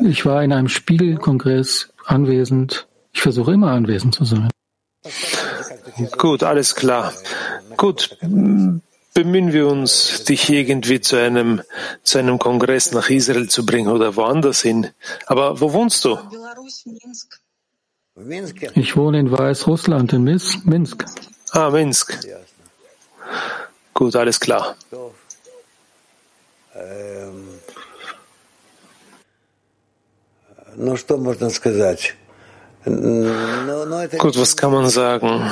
[0.04, 2.86] Ich war in einem Spiegelkongress anwesend.
[3.12, 4.50] Ich versuche immer anwesend zu sein.
[6.16, 7.12] Gut, alles klar.
[7.76, 8.16] Gut,
[9.14, 11.62] bemühen wir uns, dich irgendwie zu einem,
[12.02, 14.88] zu einem Kongress nach Israel zu bringen oder woanders hin.
[15.26, 16.18] Aber wo wohnst du?
[18.74, 21.04] Ich wohne in Weißrussland, in Minsk.
[21.50, 22.18] Ah, Minsk.
[23.94, 24.76] Gut, alles klar.
[34.18, 35.50] Gut, was kann man sagen?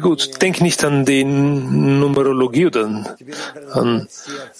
[0.00, 2.84] Gut, denk nicht an die Numerologie oder
[3.72, 4.08] an,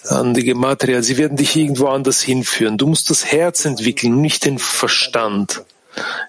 [0.09, 1.03] an die Gematria.
[1.03, 2.77] Sie werden dich irgendwo anders hinführen.
[2.77, 5.65] Du musst das Herz entwickeln, nicht den Verstand,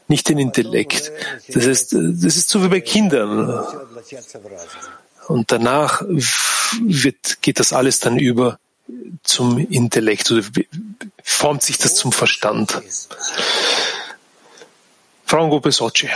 [0.07, 1.11] nicht den Intellekt.
[1.49, 3.65] Das ist, das ist so wie bei Kindern.
[5.27, 8.57] Und danach wird, geht das alles dann über
[9.22, 10.42] zum Intellekt oder
[11.22, 12.80] formt sich das zum Verstand.
[15.24, 16.08] Frauengruppe Sochi.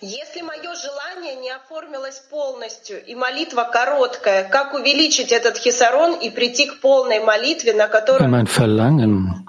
[0.00, 6.66] Если мое желание не оформилось полностью, и молитва короткая, как увеличить этот хисарон и прийти
[6.66, 8.28] к полной молитве, на которой...
[8.28, 9.46] Mein Verlangen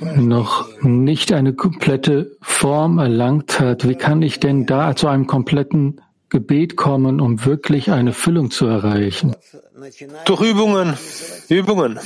[0.00, 6.00] noch nicht eine komplette Form erlangt hat, wie kann ich denn da zu einem kompletten
[6.33, 9.35] Gebet kommen, um wirklich eine Füllung zu erreichen?
[10.25, 10.97] Durch Übungen.
[11.47, 11.99] Übungen.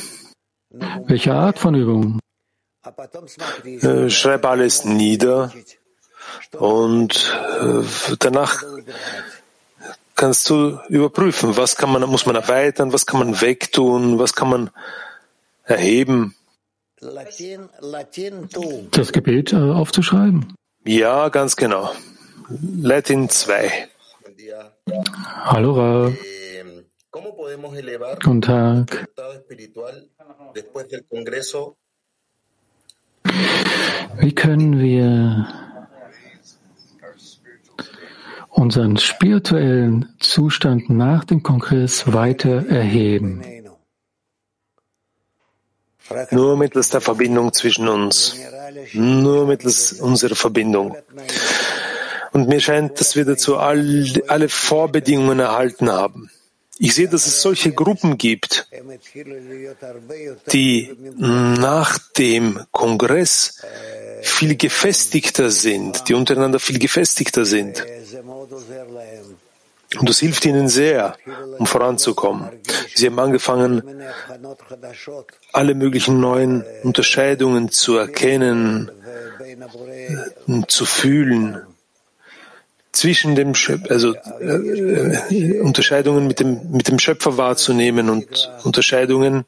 [1.08, 2.20] Welche Art von Übungen?
[3.64, 5.54] Äh, schreib alles nieder
[6.60, 7.84] und äh,
[8.20, 8.64] danach
[10.16, 14.50] kannst du überprüfen, was kann man, muss man erweitern, was kann man wegtun, was kann
[14.50, 14.70] man
[15.64, 16.36] erheben.
[18.92, 20.54] Das Gebet äh, aufzuschreiben?
[20.84, 21.94] Ja, ganz genau.
[22.82, 23.88] Latin 2.
[25.44, 26.14] Hallo.
[28.24, 29.08] Guten Tag.
[34.20, 35.48] Wie können wir
[38.50, 43.44] unseren spirituellen Zustand nach dem Kongress weiter erheben?
[46.32, 48.38] Nur mittels der Verbindung zwischen uns.
[48.94, 50.96] Nur mittels unserer Verbindung.
[52.38, 56.30] Und mir scheint, dass wir dazu all, alle Vorbedingungen erhalten haben.
[56.78, 58.70] Ich sehe, dass es solche Gruppen gibt,
[60.54, 63.64] die nach dem Kongress
[64.22, 67.84] viel gefestigter sind, die untereinander viel gefestigter sind.
[70.00, 71.18] Und das hilft ihnen sehr,
[71.58, 72.50] um voranzukommen.
[72.94, 73.82] Sie haben angefangen,
[75.54, 78.92] alle möglichen neuen Unterscheidungen zu erkennen,
[80.68, 81.64] zu fühlen
[82.98, 89.46] zwischen dem Schöpfer, also äh, Unterscheidungen mit dem, mit dem Schöpfer wahrzunehmen und Unterscheidungen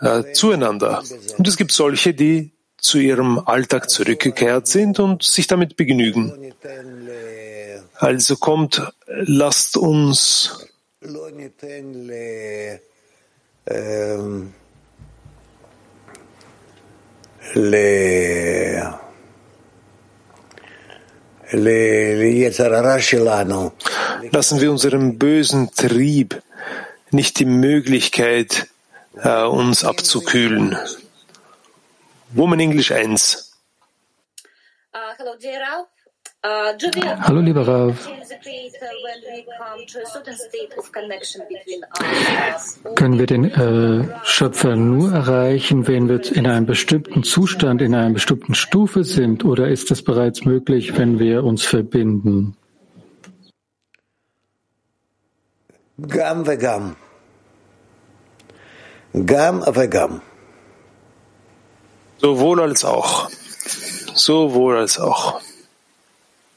[0.00, 1.02] äh, zueinander.
[1.38, 6.52] Und es gibt solche, die zu ihrem Alltag zurückgekehrt sind und sich damit begnügen.
[7.94, 10.68] Also kommt, lasst uns
[17.54, 19.03] le
[24.30, 26.42] Lassen wir unserem bösen Trieb
[27.10, 28.68] nicht die Möglichkeit,
[29.22, 30.76] äh, uns abzukühlen.
[32.30, 33.52] Woman English 1.
[36.46, 38.06] Hallo, lieber Rav.
[42.96, 48.12] Können wir den äh, Schöpfer nur erreichen, wenn wir in einem bestimmten Zustand, in einer
[48.12, 52.58] bestimmten Stufe sind, oder ist das bereits möglich, wenn wir uns verbinden?
[55.96, 56.96] Gam vegam.
[59.14, 60.20] Gam vegam.
[62.18, 63.30] Sowohl als auch.
[64.14, 65.40] Sowohl als auch.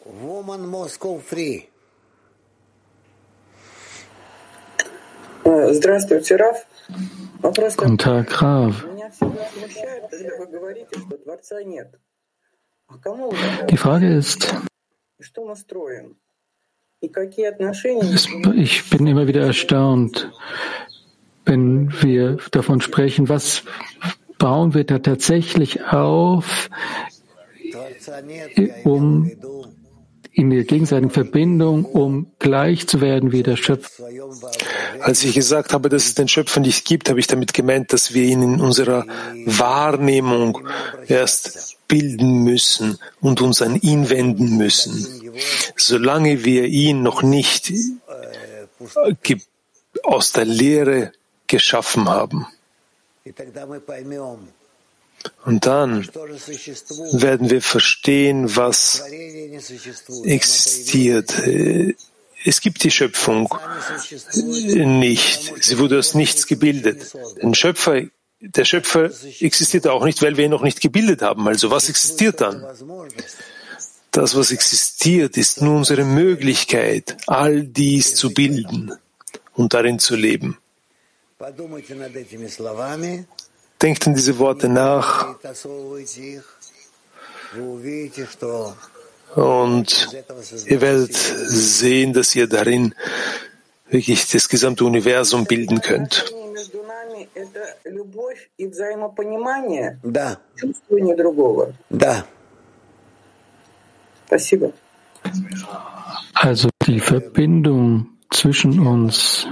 [0.06, 1.68] Woman Moscow Free.
[5.44, 6.66] Здравствуйте, Раф.
[7.40, 8.84] Вопрос Guten Tag, Rav.
[8.92, 11.98] Меня всегда смущает, когда вы говорите, что Творца нет.
[12.88, 13.36] А кому вы
[13.68, 14.52] Die Frage ist,
[15.18, 16.16] И что мы строим?
[17.00, 20.30] И какие отношения es, ich bin immer wieder erstaunt,
[21.44, 23.64] wenn wir davon sprechen, was
[24.38, 26.68] bauen wir da tatsächlich auf,
[28.84, 29.30] um
[30.37, 34.03] in der gegenseitigen Verbindung, um gleich zu werden wie der Schöpfer.
[34.99, 38.13] Als ich gesagt habe, dass es den Schöpfer nicht gibt, habe ich damit gemeint, dass
[38.13, 39.07] wir ihn in unserer
[39.45, 40.59] Wahrnehmung
[41.07, 45.07] erst bilden müssen und uns an ihn wenden müssen.
[45.75, 47.73] Solange wir ihn noch nicht
[50.03, 51.13] aus der Lehre
[51.47, 52.45] geschaffen haben.
[55.45, 56.07] Und dann
[57.13, 59.03] werden wir verstehen, was
[60.23, 61.33] existiert.
[62.45, 63.53] Es gibt die Schöpfung
[64.33, 65.63] nicht.
[65.63, 67.13] Sie wurde aus nichts gebildet.
[67.41, 68.03] Den Schöpfer,
[68.39, 69.09] der Schöpfer
[69.39, 71.47] existiert auch nicht, weil wir ihn noch nicht gebildet haben.
[71.47, 72.65] Also was existiert dann?
[74.11, 78.93] Das, was existiert, ist nur unsere Möglichkeit, all dies zu bilden
[79.53, 80.57] und darin zu leben.
[83.81, 85.35] Denkt in diese Worte nach
[89.35, 90.07] und
[90.65, 92.95] ihr werdet sehen, dass ihr darin
[93.89, 96.25] wirklich das gesamte Universum bilden könnt.
[101.91, 102.25] Да.
[106.33, 109.47] Also die Verbindung zwischen uns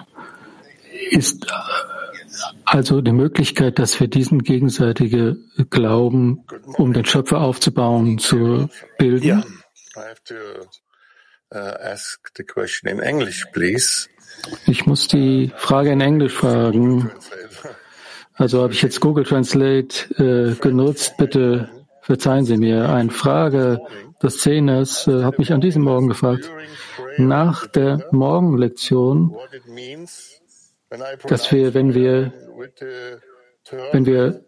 [1.11, 1.45] ist
[2.75, 5.37] also die Möglichkeit, dass wir diesen gegenseitige
[5.69, 6.45] Glauben,
[6.77, 8.67] um den Schöpfer aufzubauen, zu
[8.97, 9.25] bilden.
[9.25, 9.43] Ja.
[9.95, 10.35] I have to
[11.53, 14.09] uh, ask the question in English, please.
[14.67, 17.11] Ich muss die Frage in Englisch fragen.
[18.33, 21.15] Also habe ich jetzt Google Translate äh, genutzt.
[21.17, 21.69] Bitte
[22.01, 22.89] verzeihen Sie mir.
[22.89, 23.79] Eine Frage
[24.21, 26.51] des Zehners äh, hat mich an diesem Morgen gefragt.
[27.17, 29.33] Nach der Morgenlektion,
[31.29, 32.33] dass wir, wenn wir,
[33.91, 34.45] wenn wir,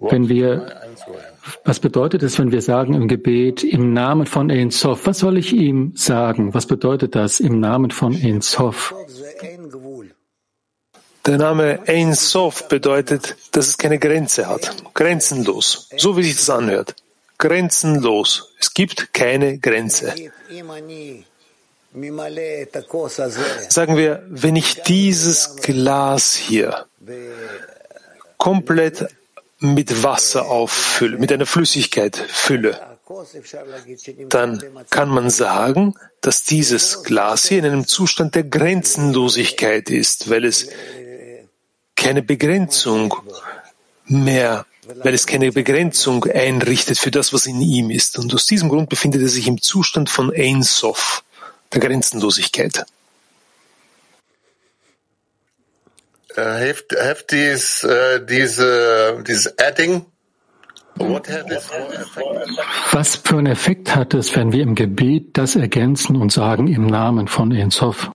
[0.00, 0.80] wenn wir,
[1.64, 5.06] was bedeutet es, wenn wir sagen im Gebet im Namen von Ein Sof?
[5.06, 6.54] Was soll ich ihm sagen?
[6.54, 8.94] Was bedeutet das im Namen von Ein Sof?
[11.26, 14.94] Der Name Ein Sof bedeutet, dass es keine Grenze hat.
[14.94, 15.88] Grenzenlos.
[15.96, 16.94] So wie sich das anhört.
[17.38, 18.54] Grenzenlos.
[18.58, 20.14] Es gibt keine Grenze.
[23.68, 26.86] Sagen wir, wenn ich dieses Glas hier
[28.36, 29.08] komplett
[29.60, 32.80] mit Wasser auffülle, mit einer Flüssigkeit fülle,
[34.28, 40.44] dann kann man sagen, dass dieses Glas hier in einem Zustand der Grenzenlosigkeit ist, weil
[40.44, 40.68] es
[41.96, 43.14] keine Begrenzung
[44.06, 44.66] mehr,
[45.02, 48.18] weil es keine Begrenzung einrichtet für das, was in ihm ist.
[48.18, 51.24] Und aus diesem Grund befindet er sich im Zustand von Ein Sof,
[51.70, 52.84] Grenzenlosigkeit.
[56.36, 60.06] Uh, have, have these, uh, these, uh, this adding?
[62.92, 66.86] Was für einen Effekt hat es, wenn wir im Gebet das ergänzen und sagen im
[66.86, 68.10] Namen von Ein Sof?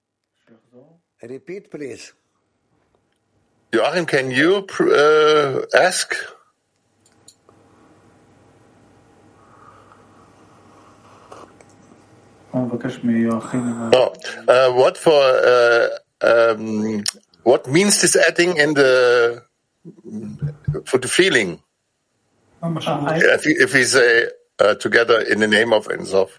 [1.21, 2.11] Repeat, please.
[3.73, 6.15] Joachim, can you pr- uh, ask?
[12.54, 14.12] Oh,
[14.48, 15.20] uh, what for?
[15.52, 15.88] Uh,
[16.22, 17.04] um,
[17.44, 19.42] what means this adding in the
[20.86, 21.50] for the feeling?
[22.62, 24.10] If, we- if we say
[24.60, 26.30] uh, together in the name of Ein Sof.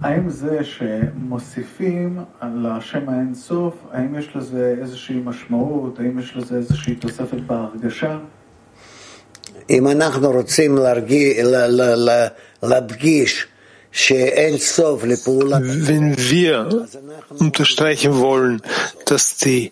[0.00, 6.94] האם זה שמוסיפים על השם האינסוף, האם יש לזה איזושהי משמעות, האם יש לזה איזושהי
[6.94, 8.18] תוספת בהרגשה?
[9.70, 11.36] אם אנחנו רוצים להרגיש,
[12.62, 13.52] להדגיש שאין סוף לפעולה,
[13.91, 14.57] Wenn
[16.17, 16.87] wir
[17.39, 18.61] unterstreichen wollen,
[19.05, 19.71] dass die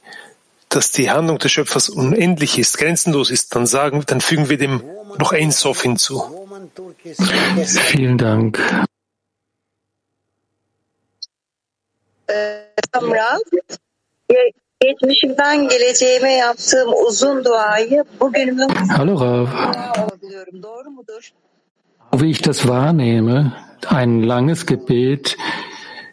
[0.69, 4.83] dass die Handlung des Schöpfers unendlich ist, grenzenlos ist, dann sagen, dann fügen wir dem
[5.17, 6.47] noch ein Sof hinzu.
[7.91, 8.59] Vielen Dank.
[12.93, 13.37] Samra,
[14.79, 19.47] geçmişimden geleceğime yaptığım uzun duayı bugünümün Hallo Rav.
[20.63, 21.31] Doğru mudur?
[22.11, 23.55] Wie ich das wahrnehme,
[23.87, 25.37] ein langes Gebet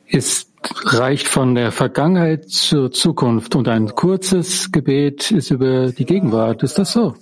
[0.07, 0.51] ist,
[0.85, 6.63] reicht von der Vergangenheit zur Zukunft und ein kurzes Gebet ist über die Gegenwart.
[6.63, 7.15] Ist das so?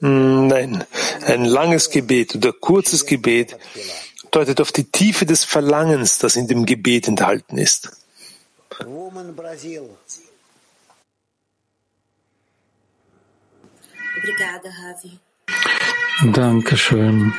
[0.00, 0.84] Nein,
[1.26, 3.56] ein langes Gebet oder kurzes Gebet
[4.30, 7.90] deutet auf die Tiefe des Verlangens, das in dem Gebet enthalten ist.
[16.24, 17.34] Dankeschön.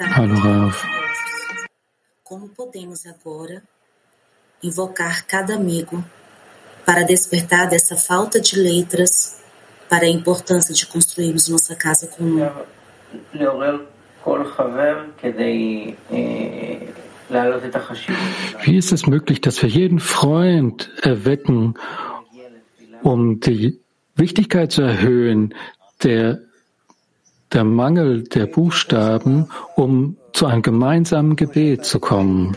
[0.00, 0.74] Hallo Rav.
[2.24, 3.62] Como podemos agora
[4.62, 6.02] invocar cada amigo
[6.86, 9.42] para despertar dessa falta de letras
[9.90, 12.40] para a importância de construirmos nossa casa comum?
[18.64, 21.74] Wie ist es möglich, dass wir jeden Freund erwecken,
[23.02, 23.80] um die
[24.14, 25.54] Wichtigkeit zu erhöhen,
[26.02, 26.40] der,
[27.52, 32.56] der Mangel der Buchstaben, um zu einem gemeinsamen Gebet zu kommen.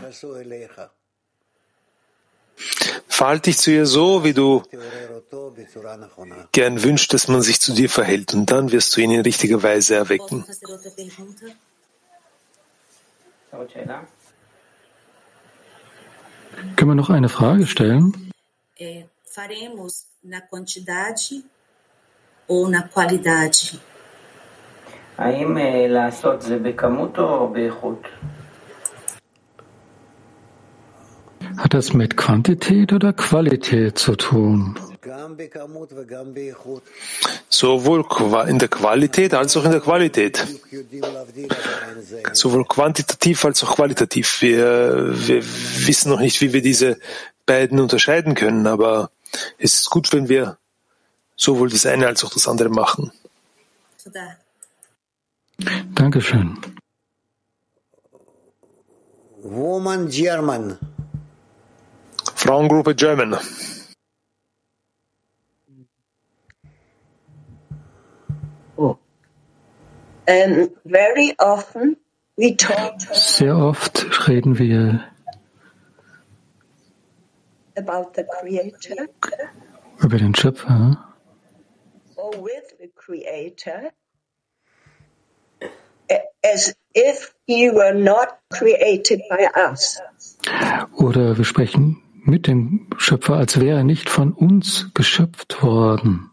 [3.07, 4.63] Verhalte dich zu ihr so, wie du
[6.51, 9.61] gern wünscht, dass man sich zu dir verhält, und dann wirst du ihn in richtiger
[9.63, 10.45] Weise erwecken.
[16.75, 18.31] Können wir noch eine Frage stellen?
[19.35, 21.43] Faremos na quantidade
[22.48, 23.78] ou na qualidade?
[25.18, 28.02] האם אה, לעשות זה בכמות או באיכות?
[31.56, 34.74] Hat das mit Quantität oder Qualität zu tun?
[37.48, 40.34] Sowohl qua- in der Qualität als auch in der Qualität.
[42.32, 44.40] Sowohl quantitativ als auch qualitativ.
[44.42, 45.42] Wir, wir
[45.88, 46.98] wissen noch nicht, wie wir diese
[47.46, 49.10] beiden unterscheiden können, aber
[49.58, 50.56] es ist gut, wenn wir
[51.35, 53.11] sowohl das eine als auch das andere machen.
[55.93, 56.57] Dankeschön.
[59.41, 60.77] Woman German.
[62.35, 63.37] Frauengruppe German.
[70.27, 71.97] Um, very often
[72.35, 75.05] we talk Sehr oft reden wir
[77.77, 79.05] about the Creator
[79.99, 81.14] über den Schöpfer
[82.25, 83.91] or with the Creator
[86.43, 89.99] as if he were not created by us.
[90.93, 96.31] oder wir sprechen mit dem Schöpfer, als wäre er nicht von uns geschöpft worden.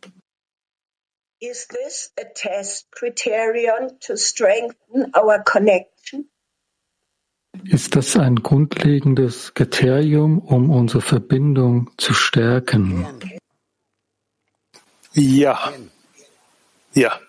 [1.41, 6.29] Is this a test criterion to strengthen our connection?
[7.65, 13.05] Ist das ein grundlegendes Kriterium, um unsere Verbindung zu stärken?
[15.15, 15.73] Ja.
[16.95, 17.21] Ja.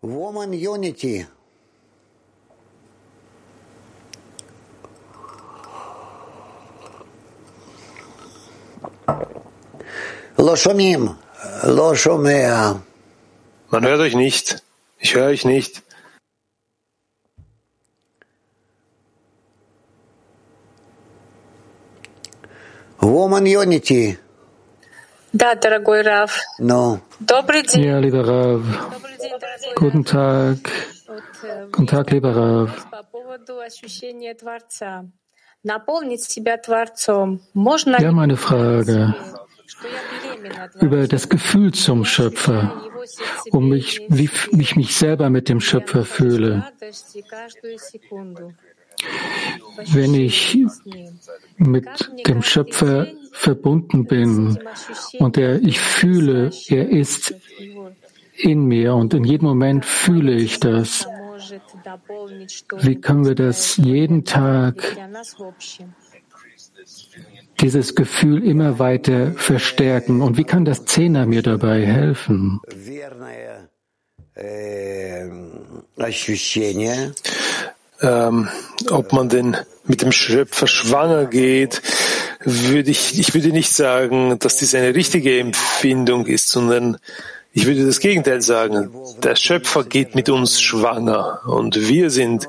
[0.00, 1.26] Woman Unity.
[13.70, 14.62] Man hört euch nicht.
[14.98, 15.82] Ich höre euch nicht.
[22.98, 24.18] Woman Unity.
[25.33, 26.39] Да, дорогой Раф.
[26.59, 27.85] Ну, Добрый день.
[27.85, 28.63] Ja, lieber Rav.
[29.75, 30.57] Guten Tag.
[31.71, 32.69] Guten Tag, lieber Rav.
[32.91, 35.05] По поводу ощущения Творца.
[35.63, 37.41] Наполнить себя Творцом.
[37.53, 39.13] Можно Wir ли haben eine Frage
[39.71, 42.61] что я беременна от über das Gefühl zum Schöpfer,
[43.51, 46.67] um mich, wie, wie ich mich selber mit dem Schöpfer fühle.
[49.92, 50.58] Wenn ich
[51.58, 51.86] mit
[52.26, 54.58] dem Schöpfer verbunden bin
[55.18, 57.34] und er, ich fühle, er ist
[58.36, 61.06] in mir und in jedem Moment fühle ich das.
[62.78, 64.96] Wie können wir das jeden Tag,
[67.60, 70.22] dieses Gefühl immer weiter verstärken?
[70.22, 72.60] Und wie kann das Zehner mir dabei helfen?
[78.00, 78.48] ähm,
[78.90, 81.82] ob man denn mit dem Schöpfer schwanger geht,
[82.44, 86.98] würde ich, ich würde nicht sagen, dass dies eine richtige Empfindung ist, sondern
[87.52, 88.90] ich würde das Gegenteil sagen.
[89.22, 92.46] Der Schöpfer geht mit uns schwanger und wir sind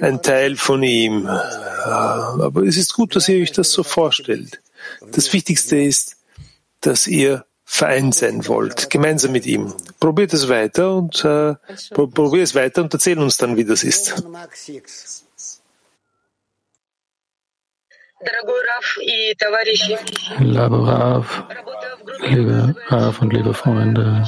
[0.00, 1.26] ein Teil von ihm.
[1.26, 4.60] Aber es ist gut, dass ihr euch das so vorstellt.
[5.12, 6.16] Das Wichtigste ist,
[6.80, 9.72] dass ihr vereint sein wollt, gemeinsam mit ihm.
[9.98, 11.54] Probiert es weiter und äh,
[11.94, 14.22] probiert es weiter und erzähl uns dann, wie das ist.
[20.38, 21.44] Lieber Rav,
[22.20, 24.22] liebe Rav und liebe Freunde,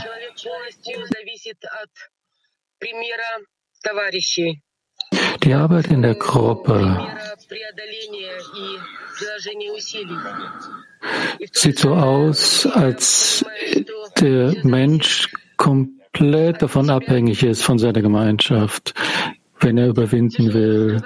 [5.45, 7.07] die Arbeit in der Gruppe
[11.53, 13.45] sieht so aus, als
[14.21, 18.95] der Mensch komplett davon abhängig ist von seiner Gemeinschaft,
[19.61, 21.03] wenn er überwinden will.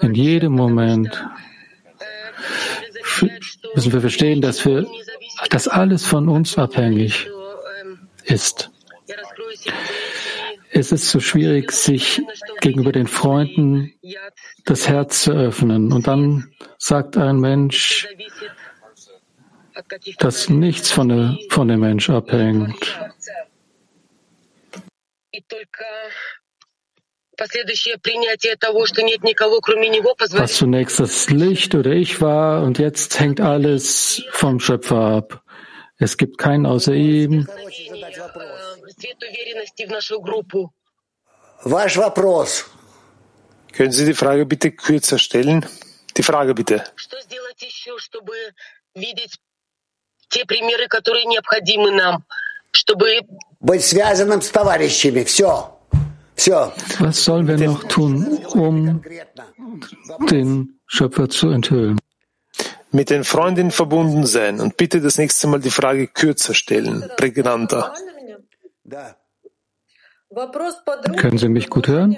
[0.00, 1.24] In jedem Moment
[3.74, 4.86] müssen wir verstehen, dass wir,
[5.50, 7.28] dass alles von uns abhängig
[8.24, 8.70] ist.
[10.76, 12.20] Es ist so schwierig, sich
[12.60, 13.94] gegenüber den Freunden
[14.64, 15.92] das Herz zu öffnen.
[15.92, 18.08] Und dann sagt ein Mensch,
[20.18, 22.98] dass nichts von, der, von dem Mensch abhängt.
[30.36, 35.42] Was zunächst das Licht oder ich war und jetzt hängt alles vom Schöpfer ab.
[35.98, 37.46] Es gibt keinen außer ihm.
[43.72, 45.66] Können Sie die Frage bitte kürzer stellen?
[46.16, 46.84] Die Frage bitte.
[53.60, 55.24] Быть связанным с товарищами.
[55.24, 55.74] Все.
[56.98, 59.02] Was sollen wir noch tun, um
[60.30, 61.98] den Schöpfer zu enthüllen?
[62.90, 67.94] Mit den Freunden verbunden sein und bitte das nächste Mal die Frage kürzer stellen, prägnanter.
[71.17, 72.15] Können Sie mich gut hören?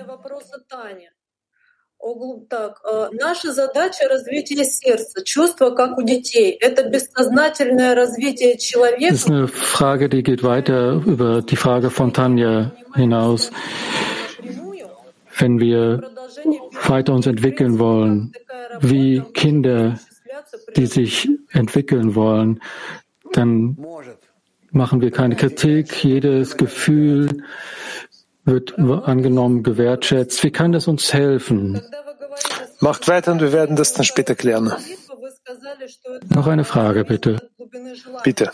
[2.49, 6.49] Так, наша задача развития сердца, чувства, как у детей.
[6.59, 9.13] Это бессознательное развитие человека.
[9.13, 13.51] Das ist eine Frage, die geht weiter über die Frage von Tanja hinaus.
[15.38, 16.01] Wenn wir
[16.88, 18.34] weiter uns entwickeln wollen,
[18.79, 19.99] wie Kinder,
[20.75, 22.61] die sich entwickeln wollen,
[23.32, 23.77] dann
[24.76, 26.04] machen wir keine Kritik.
[26.04, 27.42] Jedes Gefühl
[28.44, 30.44] wird angenommen, gewertschätzt.
[30.44, 31.82] Wie kann das uns helfen?
[32.80, 34.72] Macht weiter und wir werden das dann später klären.
[36.28, 37.50] Noch eine Frage, bitte.
[38.22, 38.50] Bitte.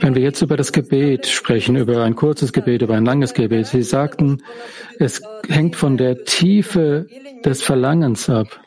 [0.00, 3.66] Wenn wir jetzt über das Gebet sprechen, über ein kurzes Gebet, über ein langes Gebet,
[3.66, 4.42] Sie sagten,
[4.98, 7.06] es hängt von der Tiefe
[7.44, 8.60] des Verlangens ab.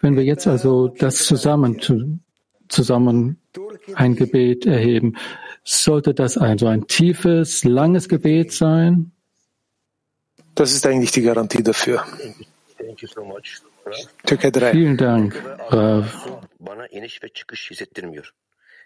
[0.00, 1.78] Wenn wir jetzt also das zusammen,
[2.68, 3.40] zusammen
[3.94, 5.16] ein Gebet erheben,
[5.64, 9.12] sollte das ein so ein tiefes, langes Gebet sein?
[10.54, 12.04] Das ist eigentlich die Garantie dafür.
[14.26, 14.72] Türkei 3.
[14.72, 16.04] Vielen Dank, Rav.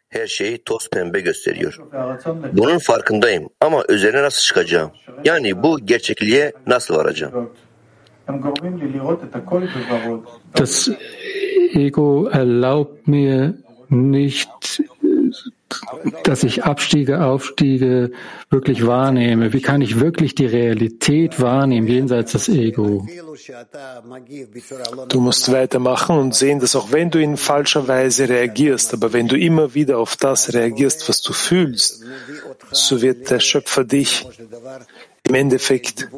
[0.09, 1.79] her şeyi toz pembe gösteriyor.
[2.53, 4.91] Bunun farkındayım ama üzerine nasıl çıkacağım?
[5.25, 7.51] Yani bu gerçekliğe nasıl varacağım?
[10.59, 10.89] Das
[11.75, 13.55] Ego erlaubt mir
[13.89, 14.83] nicht
[16.25, 18.11] dass ich Abstiege, Aufstiege
[18.51, 19.53] wirklich wahrnehme?
[19.53, 23.07] Wie kann ich wirklich die Realität wahrnehmen, jenseits des Ego?
[25.09, 29.29] Du musst weitermachen und sehen, dass auch wenn du in falscher Weise reagierst, aber wenn
[29.29, 32.05] du immer wieder auf das reagierst, was du fühlst,
[32.71, 34.27] so wird der Schöpfer dich
[35.25, 36.09] im Endeffekt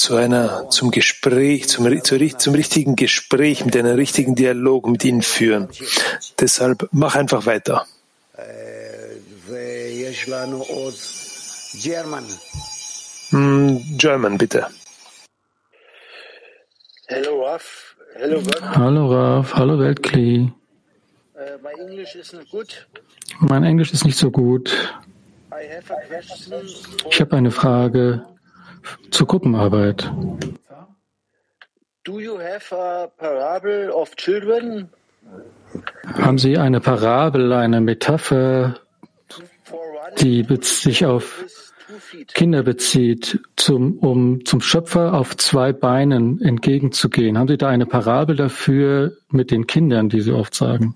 [0.00, 5.20] zu einer, zum Gespräch, zum, zum, zum richtigen Gespräch, mit einem richtigen Dialog mit ihnen
[5.20, 5.68] führen.
[6.40, 7.86] Deshalb mach einfach weiter.
[13.98, 14.68] German, bitte.
[17.06, 17.94] Hello, Raf.
[18.14, 19.54] Hello, Hallo, Raf.
[19.54, 20.50] Hallo, Weltkli.
[23.38, 24.94] Mein Englisch ist nicht so gut.
[27.10, 28.24] Ich habe eine Frage
[29.10, 30.10] zur Gruppenarbeit.
[32.04, 34.88] Do you have a parable of children?
[36.14, 38.80] Haben Sie eine Parabel, eine Metapher,
[40.18, 41.44] die sich auf
[42.34, 47.38] Kinder bezieht, zum, um zum Schöpfer auf zwei Beinen entgegenzugehen?
[47.38, 50.94] Haben Sie da eine Parabel dafür mit den Kindern, die Sie oft sagen?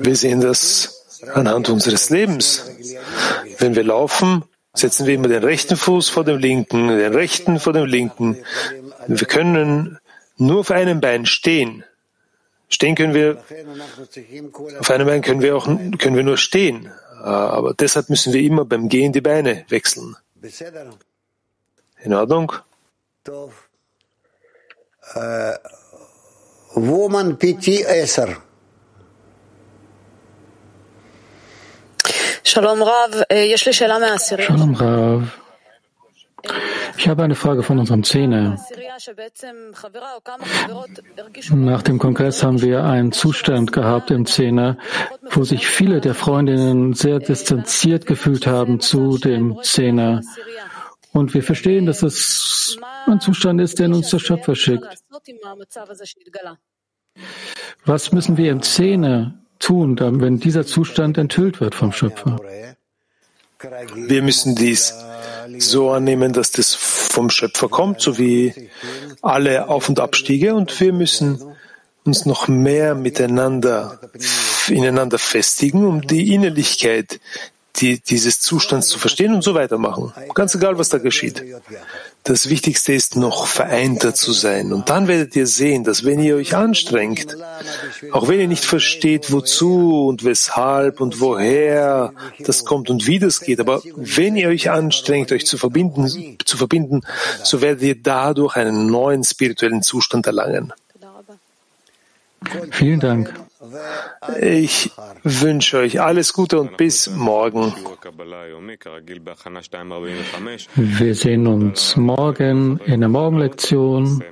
[0.00, 2.70] Wir sehen das anhand unseres Lebens.
[3.58, 4.44] Wenn wir laufen,
[4.74, 8.38] setzen wir immer den rechten Fuß vor dem linken, den rechten vor dem linken.
[9.06, 9.98] Wir können
[10.36, 11.84] nur auf einem Bein stehen.
[12.68, 13.42] Stehen können wir,
[14.80, 16.90] auf einem Bein können wir auch, können wir nur stehen.
[17.20, 20.16] Aber deshalb müssen wir immer beim Gehen die Beine wechseln.
[22.02, 22.52] In Ordnung?
[26.74, 28.36] Woman PT Esser.
[32.44, 33.24] Shalom Rav.
[36.96, 38.56] Ich habe eine Frage von unserem Zehner.
[41.50, 44.78] Nach dem Kongress haben wir einen Zustand gehabt im Zehner,
[45.30, 50.22] wo sich viele der Freundinnen sehr distanziert gefühlt haben zu dem Zehner.
[51.12, 54.84] Und wir verstehen, dass es ein Zustand ist, der uns der Schöpfer schickt.
[57.84, 62.40] Was müssen wir im Zehner tun, wenn dieser Zustand enthüllt wird vom Schöpfer?
[63.94, 64.94] Wir müssen dies
[65.58, 68.70] so annehmen, dass das vom Schöpfer kommt, so wie
[69.20, 71.40] alle Auf- und Abstiege, und wir müssen
[72.04, 74.00] uns noch mehr miteinander,
[74.68, 77.20] ineinander festigen, um die Innerlichkeit
[77.76, 80.12] die, dieses Zustands zu verstehen und so weitermachen.
[80.34, 81.42] Ganz egal, was da geschieht.
[82.24, 84.72] Das Wichtigste ist noch vereinter zu sein.
[84.72, 87.36] Und dann werdet ihr sehen, dass wenn ihr euch anstrengt,
[88.12, 93.40] auch wenn ihr nicht versteht, wozu und weshalb und woher das kommt und wie das
[93.40, 97.00] geht, aber wenn ihr euch anstrengt, euch zu verbinden, zu verbinden,
[97.42, 100.72] so werdet ihr dadurch einen neuen spirituellen Zustand erlangen.
[102.70, 103.34] Vielen Dank.
[104.40, 104.90] Ich
[105.22, 107.72] wünsche euch alles Gute und bis morgen.
[110.74, 114.22] Wir sehen uns morgen in der Morgenlektion.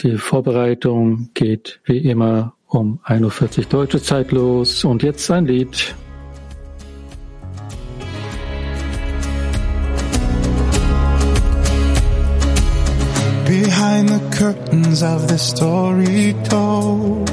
[0.00, 4.84] Die Vorbereitung geht wie immer um 1.40 Uhr deutsche Zeit los.
[4.84, 5.94] Und jetzt ein Lied.
[13.44, 17.30] Behind the curtains of the story told,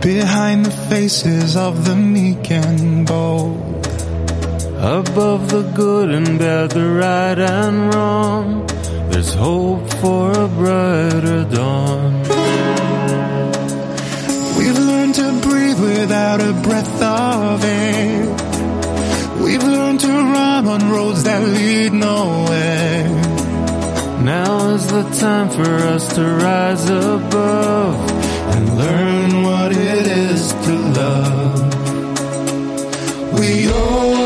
[0.00, 3.86] behind the faces of the meek and bold,
[4.78, 8.66] above the good and bad, the right and wrong,
[9.10, 12.22] there's hope for a brighter dawn.
[14.58, 18.24] We've learned to breathe without a breath of air.
[19.42, 23.04] We've learned to run on roads that lead nowhere.
[24.22, 28.09] Now is the time for us to rise above
[28.54, 31.58] and learn what it is to love.
[33.38, 34.19] We open